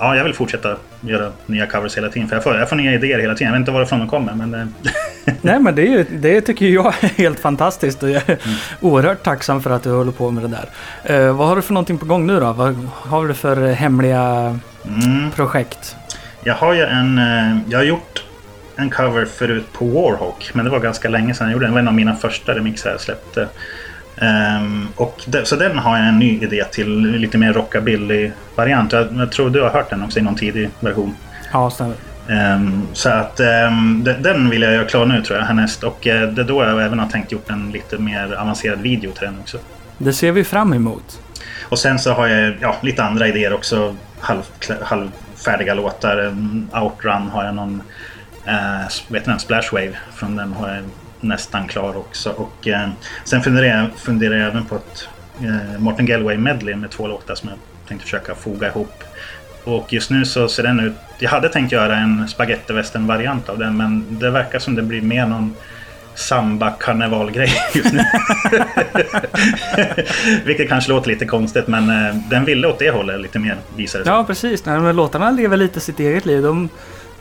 [0.00, 2.28] ja, jag vill fortsätta göra nya covers hela tiden.
[2.28, 3.46] För jag får, jag får nya idéer hela tiden.
[3.46, 4.66] Jag vet inte varifrån de kommer men eh,
[5.40, 8.38] Nej men det, är ju, det tycker jag är helt fantastiskt och jag är
[8.80, 10.68] oerhört tacksam för att du håller på med det där.
[11.14, 12.52] Eh, vad har du för någonting på gång nu då?
[12.52, 15.30] Vad har du för eh, hemliga mm.
[15.30, 15.96] projekt?
[16.44, 17.20] Jag har ju en...
[17.68, 18.24] Jag har gjort
[18.76, 20.50] en cover förut på Warhawk.
[20.54, 21.70] Men det var ganska länge sedan jag gjorde den.
[21.70, 23.48] Det var en av mina första remixer jag släppte.
[24.20, 27.00] Ehm, och det, så den har jag en ny idé till.
[27.00, 28.92] Lite mer rockabilly-variant.
[28.92, 31.14] Jag, jag tror du har hört den också i någon tidig version.
[31.52, 31.94] Ja, stämmer.
[32.28, 35.84] Ehm, så att ehm, de- den vill jag göra klar nu tror jag härnäst.
[35.84, 39.12] Och eh, det är då jag även har tänkt gjort en lite mer avancerad video
[39.12, 39.58] till den också.
[39.98, 41.20] Det ser vi fram emot.
[41.62, 43.96] Och sen så har jag ja, lite andra idéer också.
[44.20, 44.42] Halv,
[44.82, 46.18] halvfärdiga låtar.
[46.18, 47.82] Um, Outrun har jag någon...
[48.48, 49.40] Uh, vet du den?
[49.40, 49.92] Splashwave.
[50.14, 50.84] Från den har jag
[51.20, 52.30] nästan klar också.
[52.30, 52.88] Och eh,
[53.24, 55.08] sen funderar jag, funderar jag även på ett
[55.40, 57.58] eh, Martin Galway medley med två låtar som jag
[57.88, 59.04] tänkte försöka foga ihop.
[59.64, 60.92] Och just nu så ser den ut...
[61.18, 65.02] Jag hade tänkt göra en spagettivästern variant av den men det verkar som det blir
[65.02, 65.56] mer någon
[66.14, 68.04] samba karnevalgrej just nu.
[70.44, 73.98] Vilket kanske låter lite konstigt men eh, den ville åt det hållet lite mer visar
[73.98, 74.14] det sig.
[74.14, 74.64] Ja, precis.
[74.64, 76.42] Nej, men låtarna lever lite sitt eget liv.
[76.42, 76.68] De,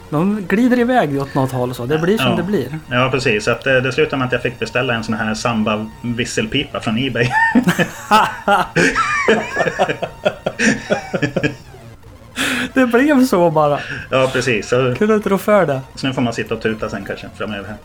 [0.10, 1.86] de glider iväg åt något håll så.
[1.86, 2.36] Det blir som Ja.
[2.36, 2.80] det blir.
[2.92, 5.34] Ja precis, så att eh, det slutade med att jag fick beställa en sån här
[5.34, 7.30] samba visselpipa från Ebay.
[12.74, 13.80] Det blev så bara.
[14.10, 15.82] ja precis, så, Kunde inte rå för det.
[15.96, 17.74] så nu får man sitta och tuta sen kanske framöver.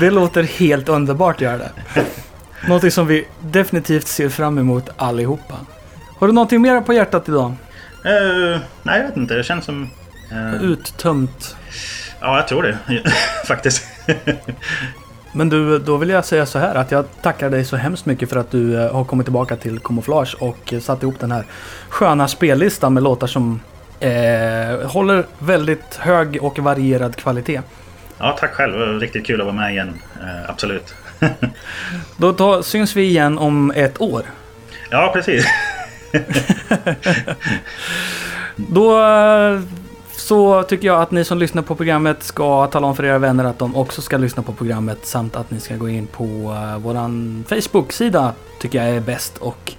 [0.00, 1.70] Det låter helt underbart gör det.
[2.66, 5.54] Någonting som vi definitivt ser fram emot allihopa.
[6.18, 7.52] Har du någonting mer på hjärtat idag?
[8.06, 9.90] Eh, nej jag vet inte, det känns som...
[10.32, 11.56] eh, Uttömt.
[12.20, 12.78] ja jag tror det
[13.46, 13.84] faktiskt.
[15.32, 18.28] Men du, då vill jag säga så här att jag tackar dig så hemskt mycket
[18.30, 21.44] för att du eh, har kommit tillbaka till Camouflage och satt ihop den här
[21.88, 23.60] sköna spellistan med låtar som
[24.00, 27.60] eh, håller väldigt hög och varierad kvalitet.
[28.18, 29.94] ja tack själv, det var riktigt kul att vara med igen.
[30.20, 30.94] Eh, absolut.
[32.16, 34.22] Då ta, syns vi igen om ett år.
[34.90, 35.46] ja precis.
[38.56, 39.60] Då eh,
[40.16, 43.44] så tycker jag att ni som lyssnar på programmet ska tala om för era vänner
[43.44, 46.78] att de också ska lyssna på programmet samt att ni ska gå in på uh,
[46.78, 49.74] våran Facebook-sida tycker jag är bäst och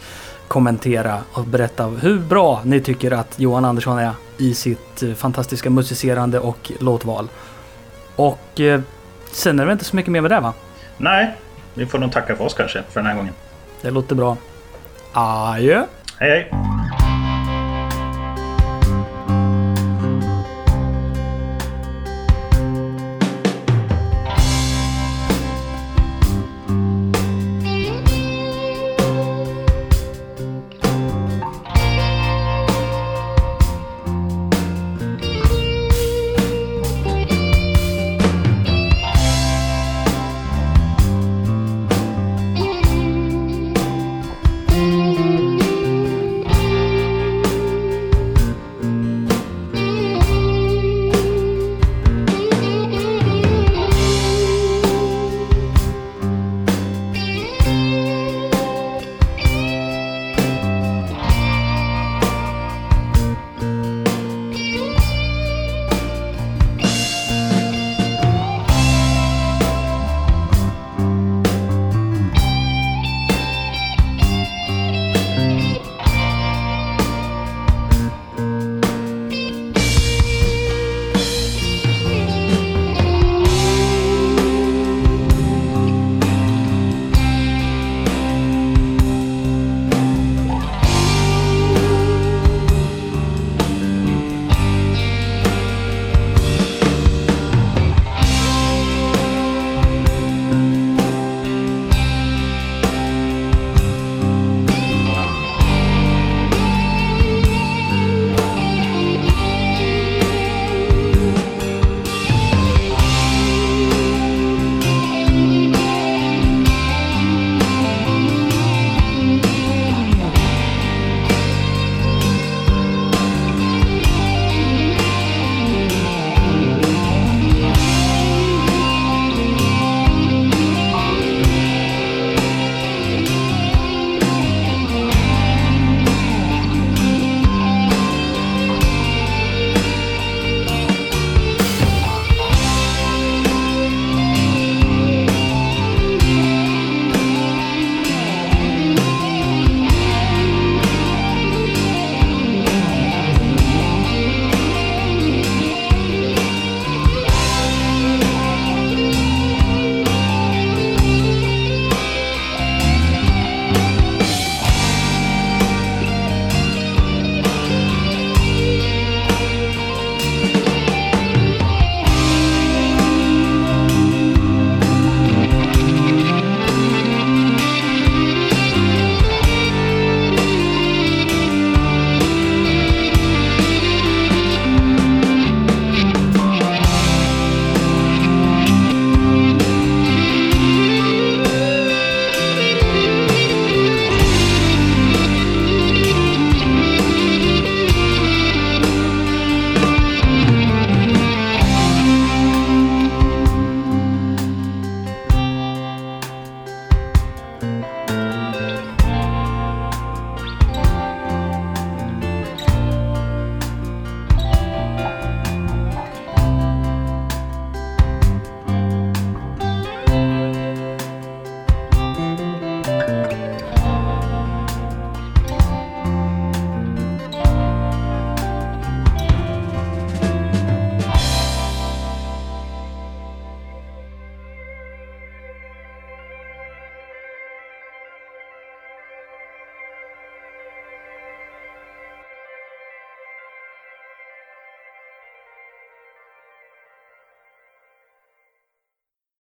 [0.47, 5.69] kommentera och berätta hur bra ni tycker att Johan Andersson är i sitt eh, fantastiska
[5.69, 7.27] musicerande och låtval.
[8.15, 8.81] Och eh,
[9.31, 10.53] sen är det väl inte så mycket mer med det va?
[10.97, 11.35] nej,
[11.73, 13.33] vi får nog tacka för oss kanske för den här gången.
[13.81, 14.37] Det låter bra.
[15.13, 15.85] Adjö!
[16.19, 16.76] Hej hej!